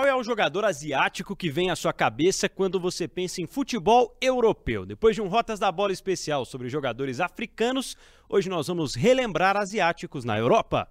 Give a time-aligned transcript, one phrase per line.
[0.00, 4.16] qual é o jogador asiático que vem à sua cabeça quando você pensa em futebol
[4.18, 4.86] europeu?
[4.86, 10.24] Depois de um Rotas da Bola especial sobre jogadores africanos, hoje nós vamos relembrar asiáticos
[10.24, 10.88] na Europa.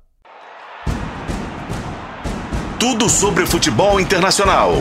[2.79, 4.73] Tudo sobre futebol internacional.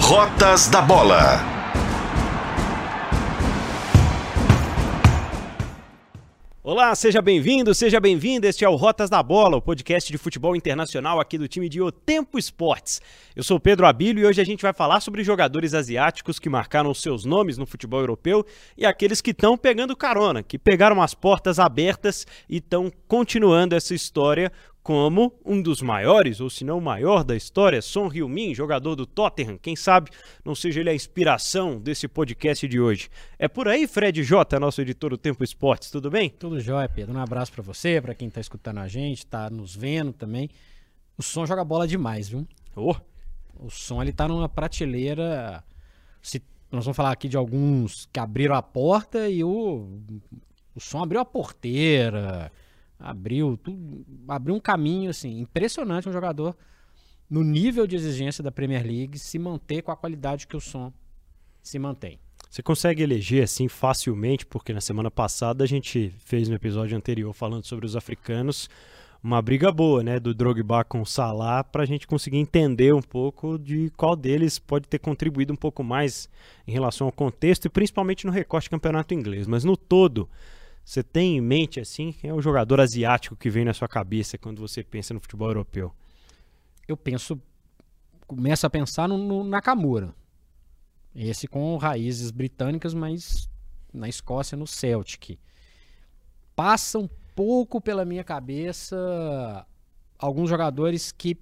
[0.00, 1.55] Rotas da Bola.
[6.68, 8.48] Olá, seja bem-vindo, seja bem-vinda.
[8.48, 11.80] Este é o Rotas da Bola, o podcast de futebol internacional aqui do time de
[11.80, 13.00] O Tempo Esportes.
[13.36, 16.92] Eu sou Pedro Abílio e hoje a gente vai falar sobre jogadores asiáticos que marcaram
[16.92, 18.44] seus nomes no futebol europeu
[18.76, 23.94] e aqueles que estão pegando carona, que pegaram as portas abertas e estão continuando essa
[23.94, 24.50] história
[24.86, 29.04] como um dos maiores, ou se não o maior da história, Son Heung-min, jogador do
[29.04, 29.58] Tottenham.
[29.58, 30.12] Quem sabe
[30.44, 33.10] não seja ele a inspiração desse podcast de hoje.
[33.36, 36.30] É por aí, Fred J, nosso editor do Tempo Esportes, tudo bem?
[36.30, 37.16] Tudo jóia, Pedro.
[37.16, 40.48] Um abraço para você, para quem tá escutando a gente, tá nos vendo também.
[41.18, 42.46] O Som joga bola demais, viu?
[42.76, 42.94] Oh.
[43.58, 45.64] O Som, ele tá numa prateleira...
[46.22, 49.98] Se, nós vamos falar aqui de alguns que abriram a porta e o,
[50.76, 52.52] o Som abriu a porteira
[52.98, 56.56] abriu, tudo, abriu um caminho assim impressionante um jogador
[57.28, 60.92] no nível de exigência da Premier League se manter com a qualidade que o som
[61.62, 62.18] se mantém.
[62.48, 67.32] Você consegue eleger assim facilmente, porque na semana passada a gente fez no episódio anterior
[67.34, 68.70] falando sobre os africanos,
[69.22, 73.02] uma briga boa, né, do Drogba com o Salah, para a gente conseguir entender um
[73.02, 76.28] pouco de qual deles pode ter contribuído um pouco mais
[76.66, 79.46] em relação ao contexto e principalmente no recorte campeonato inglês.
[79.46, 80.28] Mas no todo,
[80.86, 84.38] você tem em mente assim quem é o jogador asiático que vem na sua cabeça
[84.38, 85.92] quando você pensa no futebol europeu?
[86.86, 87.42] Eu penso,
[88.24, 90.14] começo a pensar no, no Nakamura.
[91.12, 93.50] Esse com raízes britânicas, mas
[93.92, 95.40] na Escócia no Celtic.
[96.54, 99.66] Passa um pouco pela minha cabeça
[100.16, 101.36] alguns jogadores que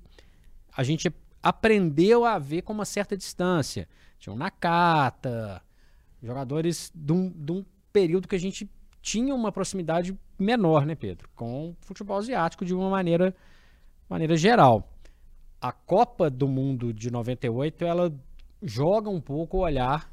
[0.74, 3.86] a gente aprendeu a ver com uma certa distância.
[4.18, 5.62] Tinha o Nakata,
[6.22, 8.66] jogadores de um, de um período que a gente
[9.04, 13.36] tinha uma proximidade menor, né, Pedro, com o futebol asiático de uma maneira,
[14.08, 14.88] maneira geral.
[15.60, 18.10] A Copa do Mundo de 98, ela
[18.62, 20.10] joga um pouco o olhar,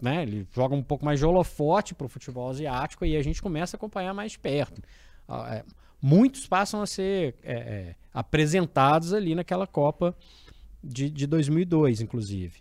[0.00, 0.22] né?
[0.22, 3.74] Ele joga um pouco mais de holofote para o futebol asiático e a gente começa
[3.74, 4.82] a acompanhar mais perto.
[5.26, 5.64] Ah, é,
[6.02, 10.14] muitos passam a ser é, é, apresentados ali naquela Copa
[10.84, 12.60] de, de 2002, inclusive.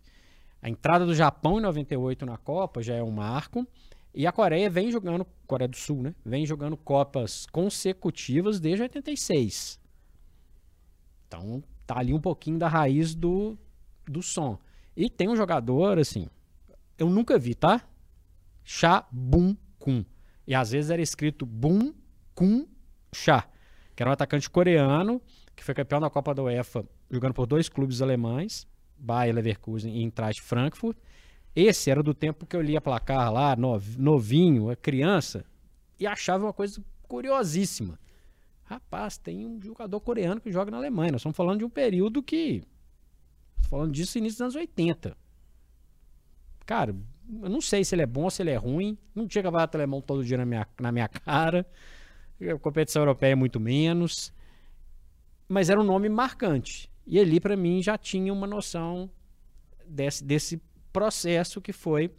[0.62, 3.68] A entrada do Japão em 98 na Copa já é um marco.
[4.18, 6.16] E a Coreia vem jogando, Coreia do Sul, né?
[6.26, 9.80] Vem jogando Copas consecutivas desde 86.
[11.28, 13.56] Então, tá ali um pouquinho da raiz do,
[14.08, 14.58] do som.
[14.96, 16.28] E tem um jogador, assim,
[16.98, 17.88] eu nunca vi, tá?
[18.64, 20.04] Cha Bum Kun.
[20.48, 21.94] E às vezes era escrito Bum
[22.34, 22.66] Kun
[23.14, 23.48] Cha,
[23.96, 25.22] que era um atacante coreano
[25.56, 28.68] que foi campeão da Copa da UEFA jogando por dois clubes alemães,
[28.98, 30.98] Bayer Leverkusen e Eintracht Frankfurt.
[31.60, 33.56] Esse era do tempo que eu lia placar lá,
[33.98, 35.44] novinho, criança,
[36.00, 38.00] e achava uma coisa curiosíssima.
[38.62, 41.14] Rapaz, tem um jogador coreano que joga na Alemanha.
[41.14, 42.62] Nós estamos falando de um período que.
[43.72, 45.18] Falando disso início dos anos 80.
[46.64, 46.96] Cara,
[47.42, 48.96] eu não sei se ele é bom se ele é ruim.
[49.16, 51.66] Não tinha campeonato alemão todo dia na minha, na minha cara.
[52.40, 54.32] A competição europeia é muito menos.
[55.50, 56.88] Mas era um nome marcante.
[57.04, 59.10] E ali, para mim, já tinha uma noção
[59.88, 60.62] desse, desse
[60.98, 62.12] processo que foi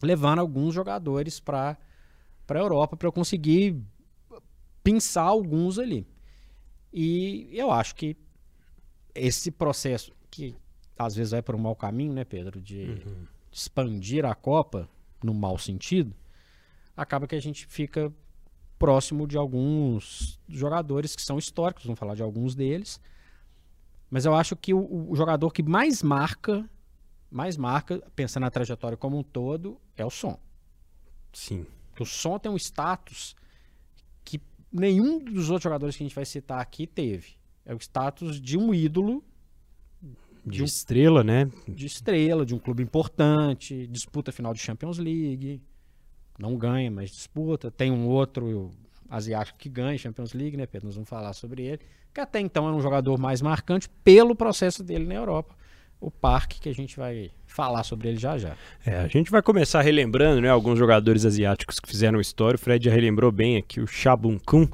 [0.00, 1.76] levando alguns jogadores para
[2.48, 3.78] a Europa para eu conseguir
[4.82, 6.06] pensar alguns ali.
[6.90, 8.16] E eu acho que
[9.14, 10.56] esse processo, que
[10.98, 13.26] às vezes vai para um mau caminho, né, Pedro, de uhum.
[13.52, 14.88] expandir a Copa
[15.22, 16.14] no mau sentido,
[16.96, 18.10] acaba que a gente fica
[18.78, 22.98] próximo de alguns jogadores que são históricos, vamos falar de alguns deles.
[24.10, 26.66] Mas eu acho que o, o jogador que mais marca
[27.34, 30.38] mais marca, pensando na trajetória como um todo, é o som.
[31.32, 31.66] Sim.
[31.98, 33.34] O som tem um status
[34.24, 34.40] que
[34.72, 37.32] nenhum dos outros jogadores que a gente vai citar aqui teve.
[37.66, 39.24] É o status de um ídolo.
[40.44, 41.50] De, de um, estrela, né?
[41.66, 45.60] De estrela, de um clube importante, disputa final de Champions League.
[46.38, 47.68] Não ganha, mas disputa.
[47.68, 48.70] Tem um outro
[49.10, 50.86] asiático que ganha Champions League, né, Pedro?
[50.86, 51.80] Nós vamos falar sobre ele.
[52.12, 55.56] Que até então era um jogador mais marcante pelo processo dele na Europa
[56.06, 58.54] o parque que a gente vai falar sobre ele já já.
[58.84, 62.56] É, a gente vai começar relembrando, né, alguns jogadores asiáticos que fizeram história.
[62.56, 64.68] O Fred já relembrou bem aqui o Shabun Kun,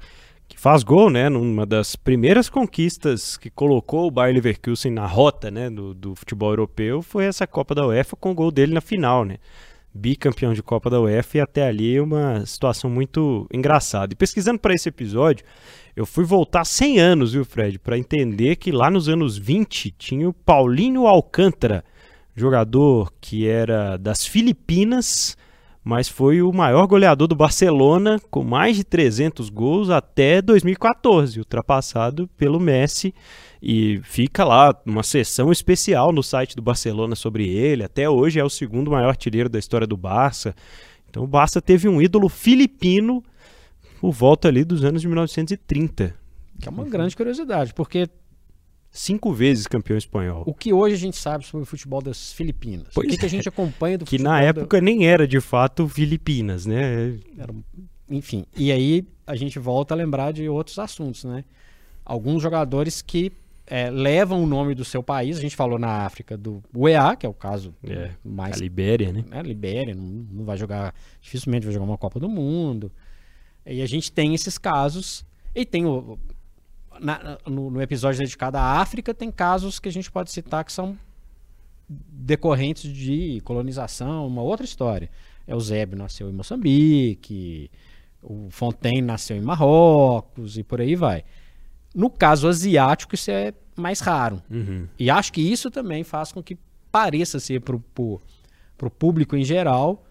[0.49, 5.51] que faz gol, né, numa das primeiras conquistas que colocou o Bayer Leverkusen na rota,
[5.51, 8.81] né, do, do futebol europeu, foi essa Copa da UEFA com o gol dele na
[8.81, 9.37] final, né.
[9.93, 14.13] Bicampeão de Copa da UEFA e até ali uma situação muito engraçada.
[14.13, 15.45] E pesquisando para esse episódio,
[15.97, 20.29] eu fui voltar 100 anos, viu, Fred, para entender que lá nos anos 20 tinha
[20.29, 21.85] o Paulinho Alcântara,
[22.35, 25.37] jogador que era das Filipinas,
[25.83, 32.29] mas foi o maior goleador do Barcelona, com mais de 300 gols até 2014, ultrapassado
[32.37, 33.15] pelo Messi.
[33.63, 37.85] E fica lá uma sessão especial no site do Barcelona sobre ele.
[37.85, 40.55] Até hoje é o segundo maior artilheiro da história do Barça.
[41.09, 43.23] Então o Barça teve um ídolo filipino
[44.01, 46.15] por volta ali dos anos de 1930.
[46.59, 48.09] Que é uma grande curiosidade, porque
[48.91, 50.43] cinco vezes campeão espanhol.
[50.47, 52.89] O que hoje a gente sabe sobre o futebol das Filipinas?
[52.95, 53.31] Pois o que, que a é.
[53.31, 57.19] gente acompanha do Que futebol na da- época nem era de fato Filipinas, né?
[57.39, 57.55] Era
[58.09, 61.45] enfim, e aí a gente volta a lembrar de outros assuntos, né?
[62.05, 63.31] Alguns jogadores que
[63.71, 67.25] é, levam o nome do seu país, a gente falou na África do UEA, que
[67.25, 69.25] é o caso É, mais A Libéria, né?
[69.29, 72.91] né, Libéria, não, não vai jogar, dificilmente vai jogar uma Copa do Mundo.
[73.65, 75.25] E a gente tem esses casos,
[75.55, 76.19] e tem o.
[77.01, 80.73] na- no, no episódio dedicado à África, tem casos que a gente pode citar que
[80.73, 80.99] são
[81.89, 85.09] decorrentes de colonização, uma outra história.
[85.47, 87.71] Eusébio nasceu em Moçambique,
[88.23, 91.25] o Fontaine nasceu em Marrocos e por aí vai.
[91.95, 94.43] No caso asiático, isso é mais raro.
[94.51, 94.87] Uhum.
[94.99, 96.59] E acho que isso também faz com que
[96.93, 100.05] pareça ser para o público em geral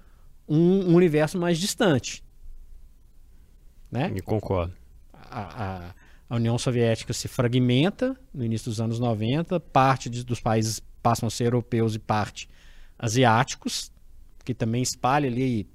[0.48, 2.24] um, um universo mais distante.
[3.92, 4.12] Né?
[4.16, 4.74] Eu concordo.
[5.14, 5.96] A, a-
[6.30, 11.26] a União Soviética se fragmenta no início dos anos 90, parte de- dos países passam
[11.26, 12.48] a ser europeus e parte
[13.00, 13.92] asiáticos,
[14.46, 15.68] que também espalha ali.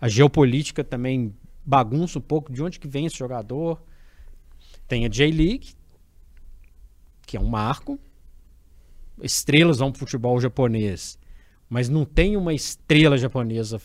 [0.00, 1.32] A geopolítica também
[1.64, 3.80] bagunça um pouco de onde que vem esse jogador.
[4.86, 5.74] Tem a J-League,
[7.26, 7.98] que é um marco.
[9.22, 11.18] Estrelas vão para o futebol japonês,
[11.68, 13.80] mas não tem uma estrela japonesa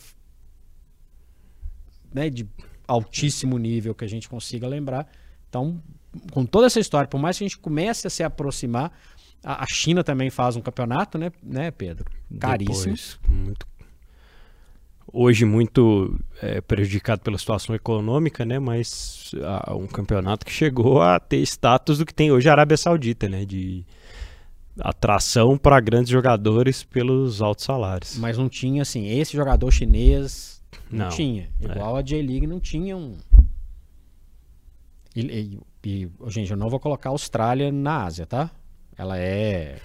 [2.12, 2.48] né, de
[2.86, 5.08] altíssimo nível que a gente consiga lembrar.
[5.48, 5.80] Então,
[6.32, 8.92] com toda essa história, por mais que a gente comece a se aproximar,
[9.42, 12.10] a, a China também faz um campeonato, né, né Pedro?
[12.38, 12.94] Caríssimo.
[12.94, 13.66] Depois, muito-
[15.12, 18.58] Hoje muito é, prejudicado pela situação econômica, né?
[18.60, 22.76] Mas ah, um campeonato que chegou a ter status do que tem hoje a Arábia
[22.76, 23.44] Saudita, né?
[23.44, 23.84] De
[24.78, 28.16] atração para grandes jogadores pelos altos salários.
[28.18, 31.48] Mas não tinha, assim, esse jogador chinês não, Não, tinha.
[31.60, 31.64] é.
[31.64, 33.16] Igual a J-League não tinha um.
[35.14, 38.50] E, e- e, gente, eu não vou colocar a Austrália na Ásia, tá?
[38.96, 39.78] Ela é.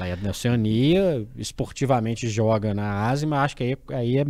[0.00, 4.24] Ela é da Oceania, esportivamente joga na Ásia, mas acho que aí, aí é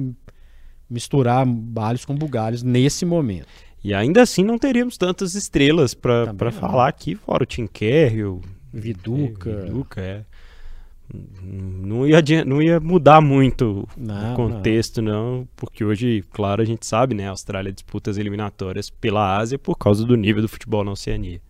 [0.88, 3.46] misturar balhos com bugalhos nesse momento.
[3.82, 6.52] E ainda assim não teríamos tantas estrelas para não.
[6.52, 8.40] falar aqui, fora o Tim Kerry, o
[8.72, 9.50] Viduca.
[9.50, 10.24] É, Viduca, é.
[11.42, 15.46] Não ia, não ia mudar muito Não, o contexto, não.
[15.56, 17.26] porque hoje, claro, a gente sabe, né?
[17.26, 21.40] A Austrália disputa as eliminatórias pela Ásia por causa do nível do futebol na Oceania.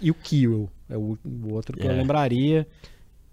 [0.00, 1.94] E o Kiel é o, o outro que eu É.
[1.94, 2.66] lembraria,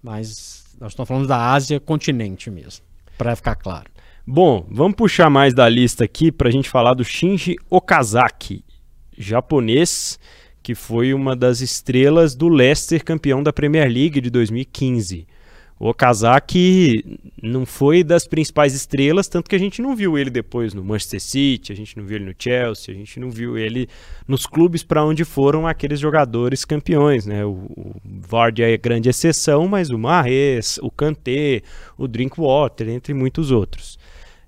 [0.04, 2.84] mas nós estamos falando da Ásia continente mesmo,
[3.18, 3.90] para ficar claro.
[4.26, 8.64] Bom, vamos puxar mais da lista aqui para a gente falar do Shinji Okazaki,
[9.18, 10.20] japonês,
[10.62, 15.28] que foi uma das estrelas do Leicester campeão da Premier League de 2015.
[15.80, 20.74] O Okazaki não foi das principais estrelas, tanto que a gente não viu ele depois
[20.74, 23.88] no Manchester City, a gente não viu ele no Chelsea, a gente não viu ele
[24.28, 27.46] nos clubes para onde foram aqueles jogadores campeões, né?
[27.46, 31.62] O, o Vardy é grande exceção, mas o Mahrez, o Kanté,
[31.98, 33.98] o Drinkwater, entre muitos outros.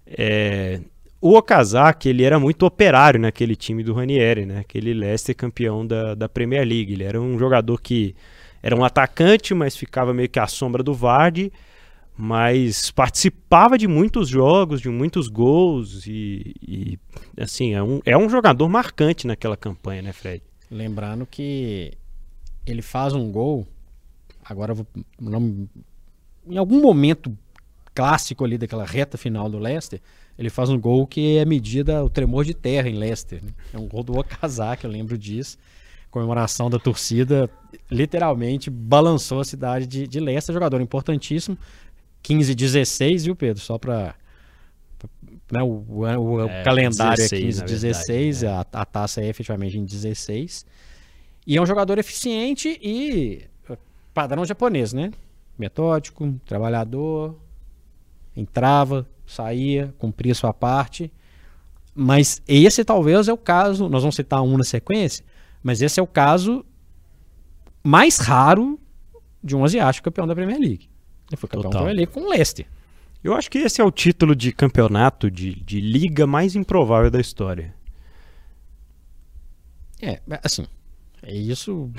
[0.05, 0.81] É,
[1.21, 4.59] o Okazaki, ele era muito operário naquele time do Ranieri, né?
[4.59, 6.91] Aquele Leicester campeão da, da Premier League.
[6.91, 8.15] Ele era um jogador que
[8.61, 11.51] era um atacante, mas ficava meio que à sombra do Vardy,
[12.17, 16.99] mas participava de muitos jogos, de muitos gols e, e,
[17.37, 20.43] assim, é um, é um jogador marcante naquela campanha, né, Fred?
[20.69, 21.93] Lembrando que
[22.65, 23.65] ele faz um gol,
[24.43, 24.85] agora vou,
[25.19, 25.67] não-
[26.47, 27.35] em algum momento
[27.93, 29.99] clássico ali daquela reta final do Leicester,
[30.37, 33.43] ele faz um gol que é medida o tremor de terra em Leicester.
[33.43, 33.51] né?
[33.73, 35.57] É um gol do Okazaki, eu lembro disso.
[36.11, 37.49] Comemoração da torcida,
[37.89, 41.57] literalmente balançou a cidade de, de Leicester, jogador importantíssimo.
[42.21, 43.63] 15 16, viu, Pedro?
[43.63, 44.13] Só para
[45.51, 46.03] né, o, o-
[46.35, 48.49] o É, calendário 16, é 15 na verdade, 16, né?
[48.49, 50.65] a, a taça é efetivamente em 16.
[51.47, 53.43] E é um jogador eficiente e
[54.13, 55.11] padrão japonês, né?
[55.57, 57.35] Metódico, trabalhador,
[58.35, 61.11] entrava, saía, cumpria sua parte.
[61.95, 65.25] Mas esse talvez é o caso, nós vamos citar um na sequência,
[65.63, 66.65] mas esse é o caso
[67.83, 68.79] mais raro
[69.43, 70.89] de um asiático campeão da Premier League.
[71.29, 71.81] Ele foi campeão Total.
[71.81, 72.67] da Premier League com o Leicester.
[73.23, 77.19] Eu acho que esse é o título de campeonato de, de liga mais improvável da
[77.19, 77.73] história.
[80.01, 80.65] É, assim,
[81.21, 81.91] é isso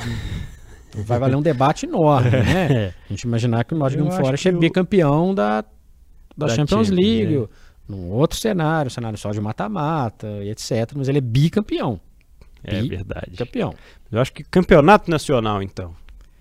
[1.06, 2.92] vai valer um debate enorme, né?
[3.08, 5.62] A gente imaginar que o Nottingham Forest é bicampeão da,
[6.36, 7.46] da, Da Champions Champions, League, né?
[7.88, 10.92] num outro cenário, cenário só de mata-mata e etc.
[10.96, 12.00] Mas ele é bicampeão.
[12.64, 13.36] É Bi- verdade.
[13.36, 13.74] Campeão.
[14.10, 15.94] Eu acho que campeonato nacional, então.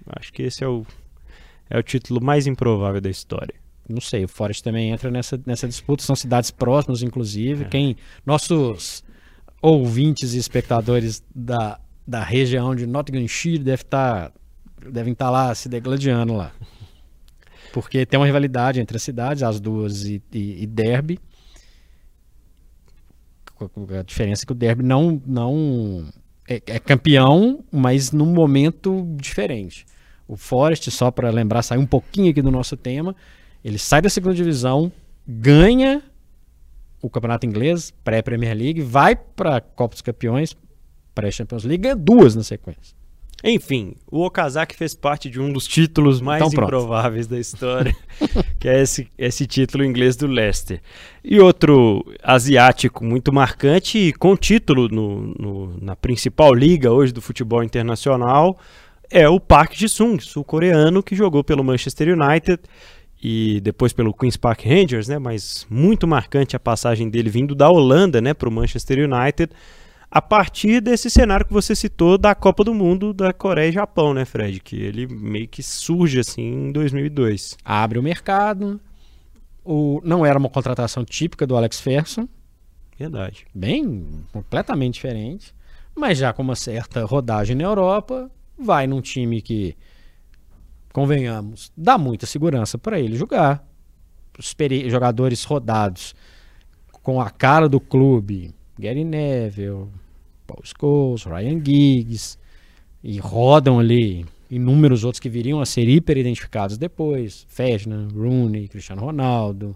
[0.06, 0.86] Eu acho que esse é o,
[1.70, 3.56] é o título mais improvável da história.
[3.90, 6.04] Não sei, o Forest também entra nessa, nessa disputa.
[6.04, 7.66] São cidades próximas, inclusive.
[7.66, 7.68] É.
[7.68, 9.04] Quem nossos
[9.62, 14.32] ouvintes e espectadores da, da região de Nottinghamshire deve tá,
[14.92, 16.52] devem estar lá se degladiando lá.
[17.74, 21.20] Porque tem uma rivalidade entre as cidades, as duas e, e, e Derby.
[24.00, 26.08] A diferença é que o Derby não, não
[26.48, 29.86] é, é campeão, mas num momento diferente.
[30.28, 33.16] O Forest, só para lembrar, sair um pouquinho aqui do nosso tema,
[33.64, 34.92] ele sai da segunda divisão,
[35.28, 36.02] ganha
[37.02, 40.56] o campeonato inglês, pré-Premier League, vai para a Copa dos Campeões,
[41.14, 43.01] pré-Champions League, ganha duas na sequência.
[43.44, 47.96] Enfim, o Okazaki fez parte de um dos títulos mais Então improváveis da história,
[48.60, 50.80] que é esse, esse título inglês do Leicester.
[51.24, 57.22] E outro asiático muito marcante, e com título no, no- na principal liga hoje do
[57.22, 58.60] futebol internacional,
[59.10, 62.60] é o Park Ji-sung, sul-coreano, que jogou pelo Manchester United
[63.24, 65.20] e depois pelo Queen's Park Rangers, né?
[65.20, 69.52] Mas muito marcante a passagem dele vindo da Holanda, né, para o Manchester United,
[70.12, 74.14] a partir desse cenário que você citou da Copa do Mundo da Coreia e Japão,
[74.14, 74.60] né, Fred?
[74.60, 77.58] Que ele meio que surge assim em 2002.
[77.64, 78.80] Abre o mercado.
[79.64, 82.28] O, não era uma contratação típica do Alex Ferguson,
[82.98, 83.46] Verdade.
[83.56, 85.54] bem completamente diferente,
[85.96, 89.76] mas já com uma certa rodagem na Europa, vai num time que,
[90.92, 93.66] convenhamos, dá muita segurança para ele jogar.
[94.38, 96.16] Experi- jogadores rodados
[97.04, 99.88] com a cara do clube, Gary Neville,
[100.52, 102.38] Paul Scholes, Ryan Giggs,
[103.04, 109.02] e rodam ali inúmeros outros que viriam a ser hiper identificados depois, Ferdinand, Rooney, Cristiano
[109.02, 109.76] Ronaldo,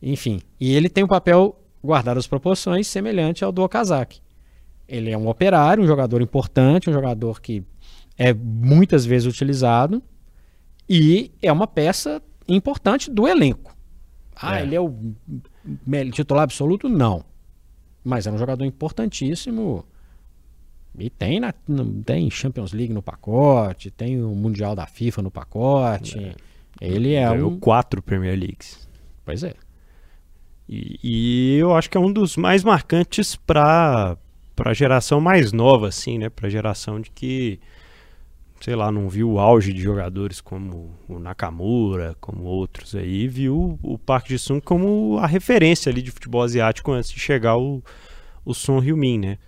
[0.00, 0.40] enfim.
[0.60, 4.20] E ele tem um papel guardado as proporções semelhante ao do Okazaki.
[4.88, 7.64] Ele é um operário, um jogador importante, um jogador que
[8.16, 10.02] é muitas vezes utilizado
[10.88, 13.74] e é uma peça importante do elenco.
[14.36, 14.62] Ah, É.
[14.62, 14.94] ele é o
[16.12, 16.88] titular absoluto?
[16.88, 17.24] Não.
[18.04, 19.84] Mas é um jogador importantíssimo.
[20.98, 21.54] E tem, na,
[22.04, 26.34] tem Champions League no pacote, tem o Mundial da FIFA no pacote.
[26.80, 27.58] Ele é Ganhou um.
[27.58, 28.88] quatro Premier Leagues.
[29.24, 29.54] Pois é.
[30.68, 34.16] E, e eu acho que é um dos mais marcantes para
[34.58, 36.28] a geração mais nova, assim, né?
[36.28, 37.58] Para a geração de que,
[38.62, 43.76] sei lá, não viu o auge de jogadores como o Nakamura, como outros aí, viu
[43.82, 47.82] o Park Ji-sung como a referência ali de futebol asiático antes de chegar o,
[48.44, 49.38] o Son Heung-min, né?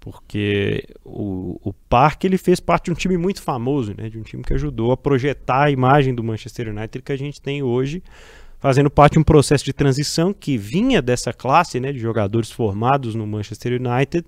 [0.00, 4.08] Porque o, o Park ele fez parte de um time muito famoso, né?
[4.08, 7.40] De um time que ajudou a projetar a imagem do Manchester United que a gente
[7.40, 8.02] tem hoje
[8.58, 13.14] fazendo parte de um processo de transição que vinha dessa classe né, de jogadores formados
[13.14, 14.26] no Manchester United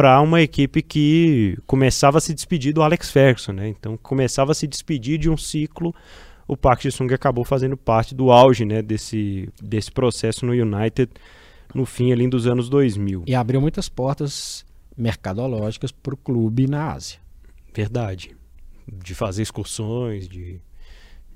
[0.00, 3.52] para uma equipe que começava a se despedir do Alex Ferguson.
[3.52, 3.68] Né?
[3.68, 5.94] Então começava a se despedir de um ciclo.
[6.48, 11.12] O Park Ji-sung acabou fazendo parte do auge né, desse, desse processo no United
[11.74, 13.24] no fim ali dos anos 2000.
[13.26, 14.64] E abriu muitas portas
[14.96, 17.18] mercadológicas para o clube na Ásia.
[17.74, 18.34] Verdade.
[18.88, 20.62] De fazer excursões, de,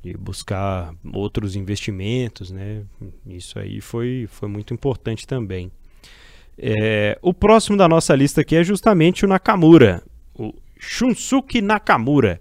[0.02, 2.82] de buscar outros investimentos, né?
[3.26, 5.70] Isso aí foi, foi muito importante também.
[6.56, 10.02] É, o próximo da nossa lista aqui é justamente o Nakamura,
[10.34, 12.40] o Shunsuke Nakamura.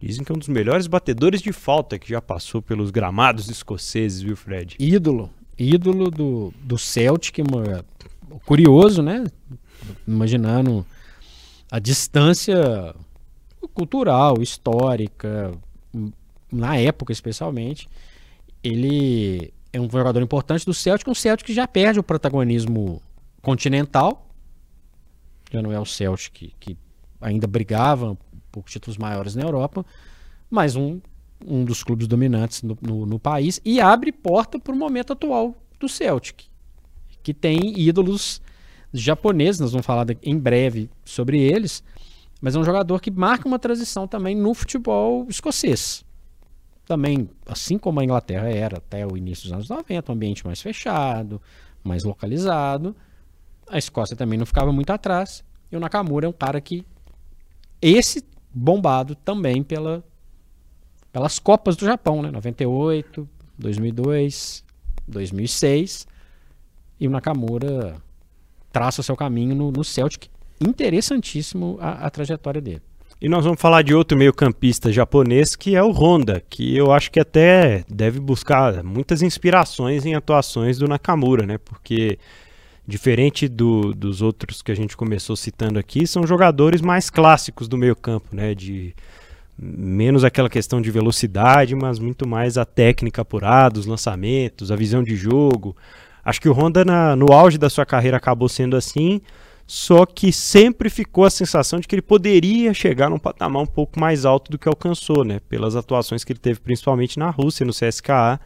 [0.00, 4.20] Dizem que é um dos melhores batedores de falta que já passou pelos gramados escoceses,
[4.20, 4.76] viu, Fred?
[4.78, 5.30] Ídolo.
[5.56, 7.38] Ídolo do, do Celtic.
[8.44, 9.24] curioso, né?
[10.06, 10.84] Imaginando
[11.70, 12.94] a distância
[13.72, 15.52] cultural, histórica,
[16.50, 17.88] na época especialmente.
[18.62, 23.00] Ele é um jogador importante do Celtic, um Celtic que já perde o protagonismo
[23.42, 24.28] continental.
[25.50, 26.76] Já não é o Celtic que
[27.20, 28.16] ainda brigava
[28.50, 29.84] por títulos maiores na Europa,
[30.50, 31.00] mas um,
[31.46, 35.54] um dos clubes dominantes no, no- no país e abre porta para o momento atual
[35.78, 36.44] do Celtic,
[37.22, 38.40] que tem ídolos
[38.92, 41.82] japoneses, nós vamos falar em breve sobre eles,
[42.40, 46.04] mas é um jogador que marca uma transição também no futebol escocês.
[46.84, 50.60] Também, assim como a Inglaterra era até o início dos anos 90, um ambiente mais
[50.60, 51.40] fechado,
[51.82, 52.94] mais localizado,
[53.72, 56.84] a Escócia também não ficava muito atrás, e o Nakamura é um cara que
[57.80, 60.04] esse bombado também pela,
[61.10, 62.30] pelas Copas do Japão, né?
[62.30, 64.62] 98, 2002,
[65.08, 66.06] 2006.
[67.00, 67.96] E o Nakamura
[68.70, 70.28] traça o seu caminho no, no Celtic.
[70.60, 72.82] Interessantíssimo a, a trajetória dele.
[73.20, 77.10] E nós vamos falar de outro meio-campista japonês que é o Honda, que eu acho
[77.10, 81.56] que até deve buscar muitas inspirações em atuações do Nakamura, né?
[81.58, 82.18] Porque
[82.86, 87.78] diferente do, dos outros que a gente começou citando aqui, são jogadores mais clássicos do
[87.78, 88.54] meio-campo, né?
[88.54, 88.94] De
[89.58, 95.02] menos aquela questão de velocidade, mas muito mais a técnica apurada, os lançamentos, a visão
[95.02, 95.76] de jogo.
[96.24, 99.20] Acho que o Honda na, no auge da sua carreira acabou sendo assim
[99.66, 103.98] só que sempre ficou a sensação de que ele poderia chegar num patamar um pouco
[103.98, 105.40] mais alto do que alcançou, né?
[105.48, 108.38] Pelas atuações que ele teve principalmente na Rússia, no CSKA.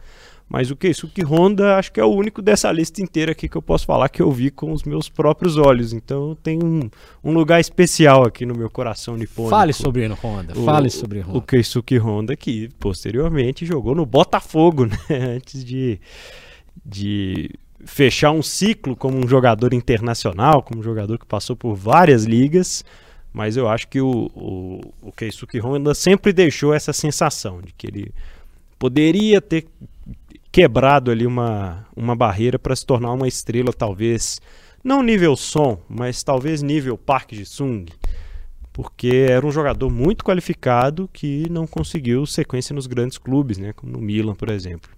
[0.49, 3.61] Mas o Keisuke Honda acho que é o único dessa lista inteira aqui que eu
[3.61, 5.91] posso falar que eu vi com os meus próprios olhos.
[5.91, 6.89] Então tem um,
[7.21, 9.49] um lugar especial aqui no meu coração nipônico.
[9.49, 11.37] Fale sobre o Honda, o, fale sobre Honda.
[11.37, 15.35] O Keisuke Honda que posteriormente jogou no Botafogo, né?
[15.35, 15.99] Antes de,
[16.85, 17.49] de
[17.83, 22.85] fechar um ciclo como um jogador internacional, como um jogador que passou por várias ligas,
[23.33, 27.87] mas eu acho que o, o, o Keisuke Honda sempre deixou essa sensação de que
[27.87, 28.13] ele
[28.79, 29.65] poderia ter
[30.57, 34.41] quebrado ali uma, uma barreira para se tornar uma estrela, talvez,
[34.83, 37.85] não nível som, mas talvez nível Park de Sung,
[38.73, 43.91] porque era um jogador muito qualificado que não conseguiu sequência nos grandes clubes, né, como
[43.91, 44.89] no Milan, por exemplo.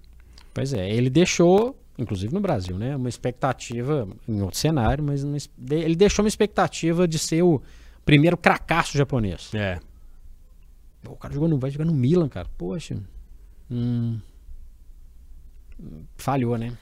[0.54, 2.96] Pois é, ele deixou inclusive no Brasil, né?
[2.96, 5.22] Uma expectativa em outro cenário, mas
[5.70, 7.60] ele deixou uma expectativa de ser o
[8.06, 9.50] primeiro cracaço japonês.
[9.52, 9.78] É.
[11.06, 12.48] O cara jogou no, vai jogar no Milan, cara.
[12.56, 12.96] Poxa.
[13.70, 14.18] Hum,
[16.16, 16.72] falhou, né?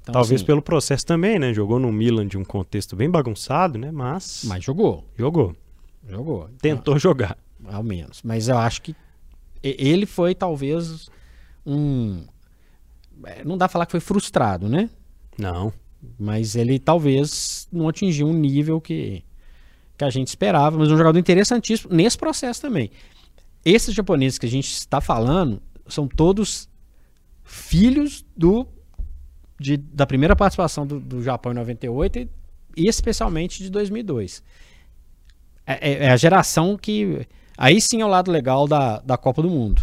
[0.00, 1.52] Então, Talvez assim, pelo processo também, né?
[1.52, 3.90] Jogou no Milan de um contexto bem bagunçado, né?
[3.90, 4.42] Mas.
[4.44, 5.04] Mas jogou.
[5.16, 5.54] Jogou.
[6.08, 6.48] Jogou.
[6.60, 7.38] Tentou ah, jogar.
[7.64, 8.22] Ao menos.
[8.22, 8.94] Mas eu acho que
[9.62, 11.10] ele foi talvez
[11.64, 12.22] um
[13.24, 14.90] é, não dá pra falar que foi frustrado, né?
[15.38, 15.72] Não.
[16.18, 19.24] Mas ele talvez não atingiu um nível que,
[19.96, 22.90] que a gente esperava, mas um jogador interessantíssimo nesse processo também.
[23.64, 26.68] Esses japoneses que a gente está falando são todos
[27.46, 28.66] filhos do
[29.58, 32.30] de, da primeira participação do, do Japão em 98 e,
[32.76, 34.42] e especialmente de 2002.
[35.66, 37.26] É, é, é, a geração que.
[37.56, 39.82] Aí sim é o lado legal da, da Copa do Mundo.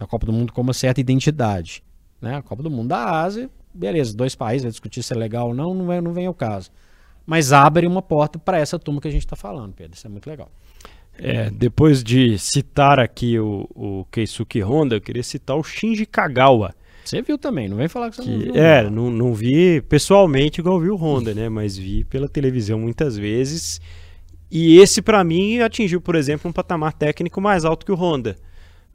[0.00, 1.82] A Copa do Mundo com uma certa identidade.
[2.20, 2.36] Né?
[2.36, 5.54] A Copa do Mundo da Ásia, beleza, dois países, vai discutir se é legal ou
[5.54, 6.70] não, não vem, não vem ao caso.
[7.24, 9.96] Mas abre uma porta para essa turma que a gente está falando, Pedro.
[9.96, 10.50] Isso é muito legal.
[11.18, 16.74] É, depois de citar aqui o, o Keisuke Honda, eu queria citar o Shinji Kagawa.
[17.04, 18.56] Você viu também, não vem falar que você que, não viu.
[18.56, 21.48] É, não, não vi pessoalmente igual vi o Honda, né?
[21.48, 23.80] Mas vi pela televisão muitas vezes.
[24.50, 28.36] E esse, para mim, atingiu, por exemplo, um patamar técnico mais alto que o Honda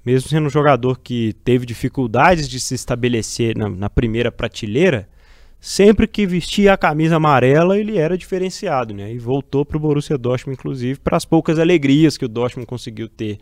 [0.05, 5.07] mesmo sendo um jogador que teve dificuldades de se estabelecer na, na, primeira prateleira,
[5.61, 9.13] sempre que vestia a camisa amarela ele era diferenciado, né?
[9.13, 13.07] E voltou para o Borussia Dortmund, inclusive, para as poucas alegrias que o Dortmund conseguiu
[13.07, 13.37] ter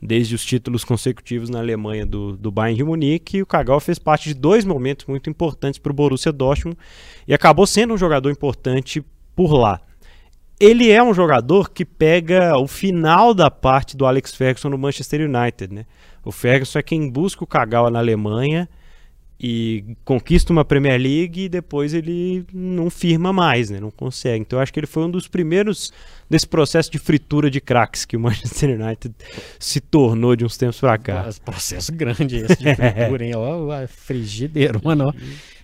[0.00, 3.38] desde os títulos consecutivos na Alemanha do, do Bayern de Munique.
[3.38, 6.76] E o Kagawa fez parte de dois momentos muito importantes para o Borussia Dortmund
[7.26, 9.02] e acabou sendo um jogador importante
[9.34, 9.80] por lá
[10.60, 15.28] ele é um jogador que pega o final da parte do Alex Ferguson no Manchester
[15.28, 15.84] United, né?
[16.24, 18.68] O Ferguson é quem busca o Kagawa na Alemanha
[19.42, 23.80] e conquista uma Premier League e depois ele não firma mais, né?
[23.80, 24.42] Não consegue.
[24.42, 25.92] Então eu acho que ele foi um dos primeiros
[26.30, 29.12] desse processo de fritura de craques que o Manchester United
[29.58, 31.28] se tornou de uns tempos para cá.
[31.44, 33.34] Processo grande esse de fritura, hein?
[33.36, 35.12] Ó, frigideiro, mano.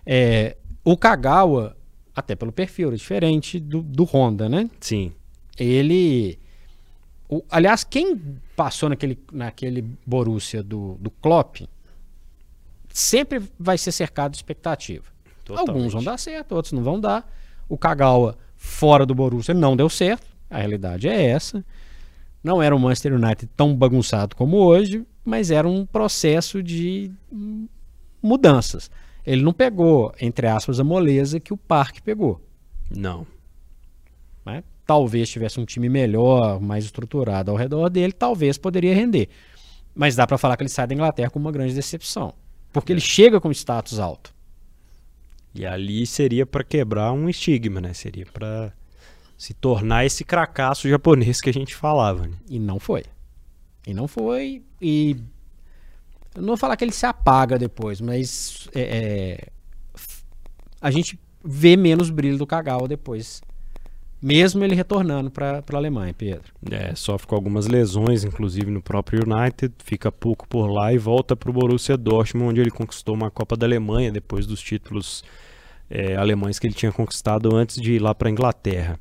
[0.04, 1.76] É, o Kagawa
[2.18, 4.68] até pelo perfil, é diferente do, do Honda, né?
[4.80, 5.12] Sim.
[5.56, 6.36] Ele.
[7.28, 8.20] O, aliás, quem
[8.56, 11.60] passou naquele, naquele Borussia do, do Klopp
[12.98, 15.04] sempre vai ser cercado de expectativa.
[15.44, 15.70] Totalmente.
[15.70, 17.30] Alguns vão dar certo, outros não vão dar.
[17.68, 20.26] O Kagawa fora do Borussia não deu certo.
[20.50, 21.64] A realidade é essa.
[22.42, 27.10] Não era um Manchester United tão bagunçado como hoje, mas era um processo de
[28.22, 28.90] mudanças.
[29.24, 32.40] Ele não pegou, entre aspas, a moleza que o Parque pegou.
[32.90, 33.26] Não.
[34.44, 34.64] Né?
[34.86, 39.28] Talvez tivesse um time melhor, mais estruturado ao redor dele, talvez poderia render.
[39.94, 42.34] Mas dá para falar que ele sai da Inglaterra com uma grande decepção.
[42.80, 42.94] Porque é.
[42.94, 44.34] ele chega com status alto.
[45.54, 47.92] E ali seria para quebrar um estigma, né?
[47.92, 48.72] Seria para
[49.36, 52.26] se tornar esse cracaço japonês que a gente falava.
[52.26, 52.34] Né?
[52.48, 53.04] E não foi.
[53.86, 54.62] E não foi.
[54.80, 55.16] E
[56.34, 59.48] eu não vou falar que ele se apaga depois, mas é, é,
[60.80, 63.40] a gente vê menos brilho do Kagawa depois
[64.20, 66.52] mesmo ele retornando para a Alemanha, Pedro.
[66.70, 71.36] É, sofre com algumas lesões, inclusive no próprio United, fica pouco por lá e volta
[71.36, 75.24] para o Borussia Dortmund, onde ele conquistou uma Copa da Alemanha depois dos títulos
[75.88, 78.98] é, alemães que ele tinha conquistado antes de ir lá para a Inglaterra.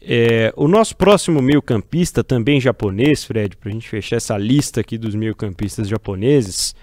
[0.00, 4.98] É, o nosso próximo meio-campista, também japonês, Fred, para a gente fechar essa lista aqui
[4.98, 6.74] dos meio-campistas japoneses,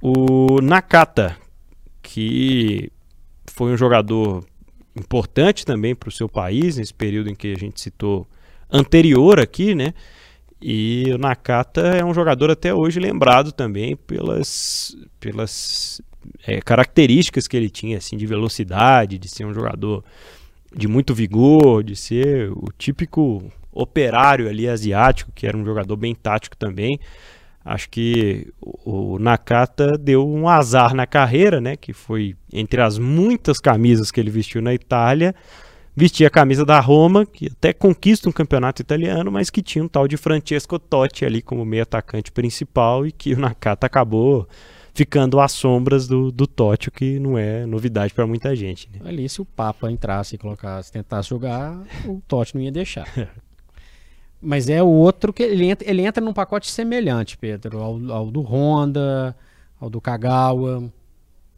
[0.00, 1.36] o Nakata,
[2.02, 2.90] que
[3.46, 4.44] foi um jogador
[4.96, 8.26] importante também para o seu país, nesse período em que a gente citou
[8.70, 9.94] anterior aqui, né?
[10.60, 16.00] E o Nakata é um jogador até hoje lembrado também pelas, pelas
[16.46, 20.02] é, características que ele tinha, assim, de velocidade, de ser um jogador
[20.74, 26.14] de muito vigor, de ser o típico operário ali asiático, que era um jogador bem
[26.14, 26.98] tático também.
[27.64, 31.76] Acho que o Nakata deu um azar na carreira, né?
[31.76, 35.34] Que foi entre as muitas camisas que ele vestiu na Itália,
[35.96, 39.88] vestia a camisa da Roma, que até conquista um campeonato italiano, mas que tinha um
[39.88, 44.46] tal de Francesco Totti ali como meio atacante principal e que o Nakata acabou
[44.92, 48.88] ficando às sombras do, do Totti, o que não é novidade para muita gente.
[48.92, 49.00] Né?
[49.04, 53.08] Ali, se o Papa entrasse e colocasse, tentasse jogar, o Totti não ia deixar.
[54.44, 58.30] Mas é o outro que ele entra, ele entra num pacote semelhante, Pedro, ao, ao
[58.30, 59.34] do Honda,
[59.80, 60.92] ao do Kagawa.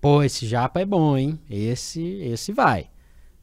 [0.00, 1.38] Pô, esse japa é bom, hein?
[1.50, 2.88] Esse, esse vai.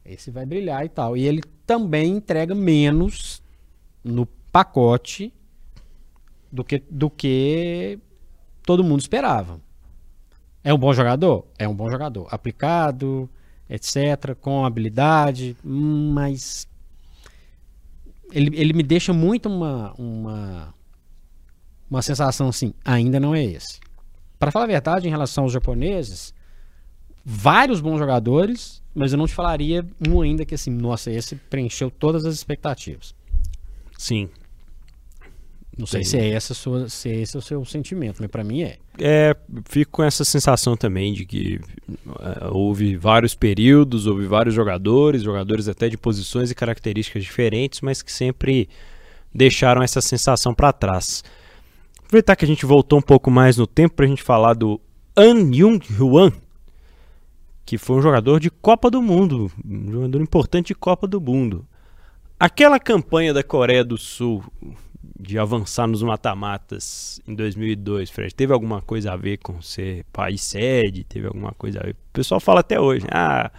[0.04, 1.16] Esse vai brilhar e tal.
[1.16, 3.42] E ele também entrega menos
[4.02, 5.32] no pacote
[6.50, 7.98] do que, do que
[8.62, 9.60] todo mundo esperava.
[10.62, 11.46] É um bom jogador?
[11.58, 12.28] É um bom jogador.
[12.30, 13.28] Aplicado,
[13.68, 16.66] etc., com habilidade, mas
[18.34, 20.74] ele, ele me deixa muito uma, uma,
[21.88, 23.78] uma sensação assim, ainda não é esse.
[24.38, 26.34] Para falar a verdade, em relação aos japoneses,
[27.24, 31.90] vários bons jogadores, mas eu não te falaria um ainda que assim, nossa, esse preencheu
[31.90, 33.14] todas as expectativas.
[33.96, 34.28] Sim,
[35.76, 38.62] não sei se é, essa sua, se é esse o seu sentimento, mas para mim
[38.62, 38.78] é.
[38.98, 39.36] É,
[39.68, 41.60] fico com essa sensação também de que
[42.06, 48.02] uh, houve vários períodos, houve vários jogadores, jogadores até de posições e características diferentes, mas
[48.02, 48.68] que sempre
[49.34, 51.24] deixaram essa sensação para trás.
[52.04, 54.80] Aproveitar que a gente voltou um pouco mais no tempo para a gente falar do
[55.16, 56.30] An Jung Hwan,
[57.66, 61.66] que foi um jogador de Copa do Mundo, um jogador importante de Copa do Mundo.
[62.38, 64.44] Aquela campanha da Coreia do Sul
[65.18, 68.34] de avançar nos mata-matas em 2002, Fred?
[68.34, 71.04] Teve alguma coisa a ver com ser país sede?
[71.04, 71.92] Teve alguma coisa a ver?
[71.92, 73.50] O pessoal fala até hoje, ah,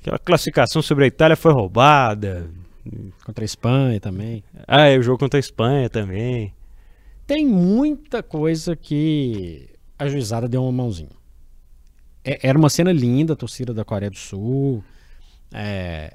[0.00, 2.50] aquela classificação sobre a Itália foi roubada.
[3.24, 4.44] Contra a Espanha também.
[4.68, 6.52] Ah, é o jogo contra a Espanha também.
[7.26, 11.08] Tem muita coisa que a juizada deu uma mãozinha.
[12.22, 14.84] É, era uma cena linda, a torcida da Coreia do Sul.
[15.52, 16.14] É,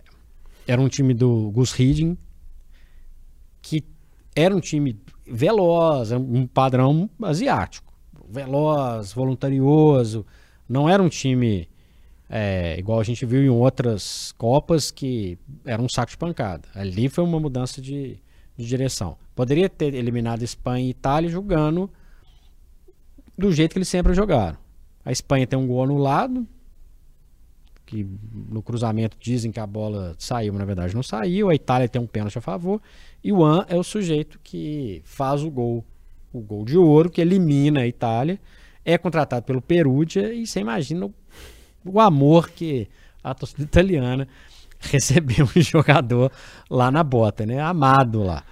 [0.68, 2.20] era um time do Gus Hiddink,
[3.62, 3.84] que
[4.42, 7.94] era um time veloz, um padrão asiático.
[8.28, 10.26] Veloz, voluntarioso.
[10.68, 11.68] Não era um time
[12.30, 16.70] é, igual a gente viu em outras Copas que era um saco de pancada.
[16.76, 18.20] Ali foi uma mudança de,
[18.56, 19.18] de direção.
[19.36, 21.90] Poderia ter eliminado Espanha e Itália jogando
[23.38, 24.58] do jeito que eles sempre jogaram.
[25.04, 26.48] A Espanha tem um gol anulado,
[27.90, 28.08] que
[28.48, 31.50] no cruzamento dizem que a bola saiu, mas na verdade não saiu.
[31.50, 32.80] A Itália tem um pênalti a favor.
[33.24, 35.84] E o An é o sujeito que faz o gol,
[36.32, 38.40] o gol de ouro, que elimina a Itália.
[38.86, 41.14] É contratado pelo Perugia e você imagina o,
[41.84, 42.88] o amor que
[43.24, 44.28] a torcida italiana
[44.80, 46.32] recebeu um jogador
[46.70, 47.60] lá na bota, né?
[47.60, 48.44] Amado lá.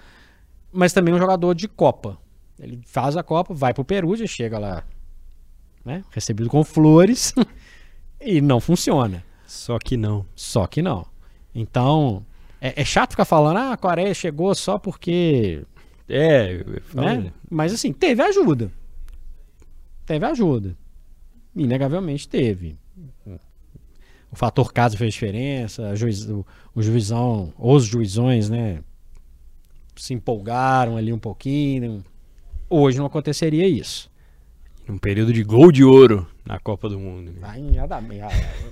[0.74, 2.18] Mas também um jogador de Copa.
[2.60, 4.84] Ele faz a Copa, vai pro Perugia, chega lá,
[5.86, 6.04] né?
[6.10, 7.36] Recebido com flores
[8.20, 9.27] e não funciona.
[9.48, 10.26] Só que não.
[10.36, 11.08] Só que não.
[11.56, 12.24] Então,
[12.62, 15.64] é, é chato ficar falando, ah, a Coreia chegou só porque.
[16.08, 17.32] É, né?
[17.50, 18.72] Mas assim, teve ajuda.
[20.06, 20.78] Teve ajuda.
[21.56, 22.78] Inegavelmente teve.
[24.30, 28.82] O fator casa fez diferença, juiz, o, o juizão, os juizões, né?
[29.96, 32.04] Se empolgaram ali um pouquinho.
[32.70, 34.12] Hoje não aconteceria isso.
[34.88, 37.34] Um período de gol de ouro na Copa do Mundo.
[37.42, 38.02] Ai, nada,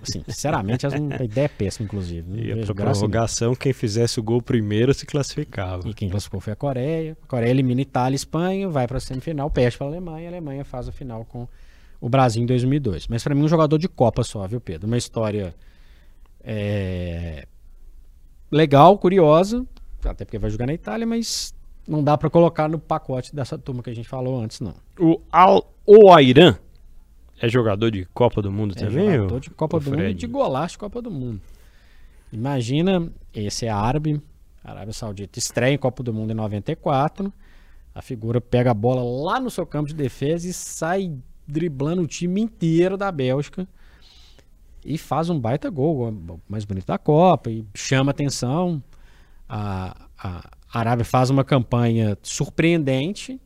[0.01, 2.47] assim, sinceramente, é uma ideia péssima, inclusive.
[2.47, 5.87] E a prorrogação, quem fizesse o gol primeiro se classificava.
[5.87, 7.17] E quem classificou foi a Coreia.
[7.21, 10.27] A Coreia elimina Itália e Espanha, vai para a semifinal, perde para a Alemanha.
[10.27, 11.47] A Alemanha faz a final com
[11.99, 13.07] o Brasil em 2002.
[13.07, 14.87] Mas para mim, um jogador de Copa só, viu, Pedro?
[14.87, 15.53] Uma história
[16.43, 17.45] é...
[18.49, 19.65] legal, curiosa,
[20.03, 21.53] até porque vai jogar na Itália, mas
[21.87, 24.75] não dá para colocar no pacote dessa turma que a gente falou antes, não.
[24.99, 26.57] O Al Oairan
[27.39, 29.15] é jogador de Copa do Mundo é também?
[29.15, 29.97] Jogador de Copa do Fred?
[29.97, 31.41] Mundo e de golaço Copa do Mundo.
[32.31, 34.21] Imagina, esse é árabe,
[34.63, 37.31] Arábia Saudita estreia em Copa do Mundo em 94.
[37.93, 41.13] A figura pega a bola lá no seu campo de defesa e sai
[41.47, 43.67] driblando o time inteiro da Bélgica
[44.83, 48.83] e faz um baita gol, o mais bonito da Copa, e chama atenção.
[49.47, 53.39] A, a Arábia faz uma campanha surpreendente,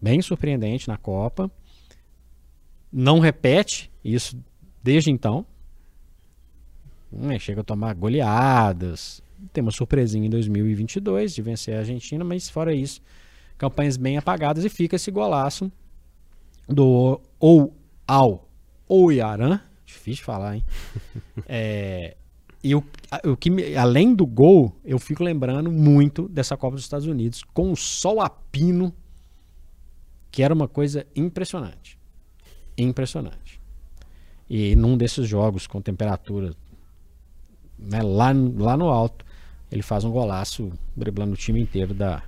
[0.00, 1.50] bem surpreendente na Copa.
[2.96, 4.38] Não repete isso
[4.80, 5.44] desde então.
[7.12, 9.20] Hum, chega a tomar goleadas.
[9.52, 13.02] Tem uma surpresinha em 2022 de vencer a Argentina, mas fora isso,
[13.58, 15.72] campanhas bem apagadas e fica esse golaço
[16.68, 17.74] do ou
[18.06, 18.48] ao
[18.86, 20.64] ou Yaran, difícil de falar, hein?
[21.48, 22.16] é,
[22.62, 22.84] e o,
[23.24, 27.42] o que me, além do gol, eu fico lembrando muito dessa Copa dos Estados Unidos
[27.42, 28.94] com o sol a pino,
[30.30, 31.98] que era uma coisa impressionante.
[32.76, 33.60] Impressionante.
[34.48, 36.52] E num desses jogos com temperatura
[37.78, 39.24] né, lá, lá no alto,
[39.70, 42.22] ele faz um golaço driblando o time inteiro da,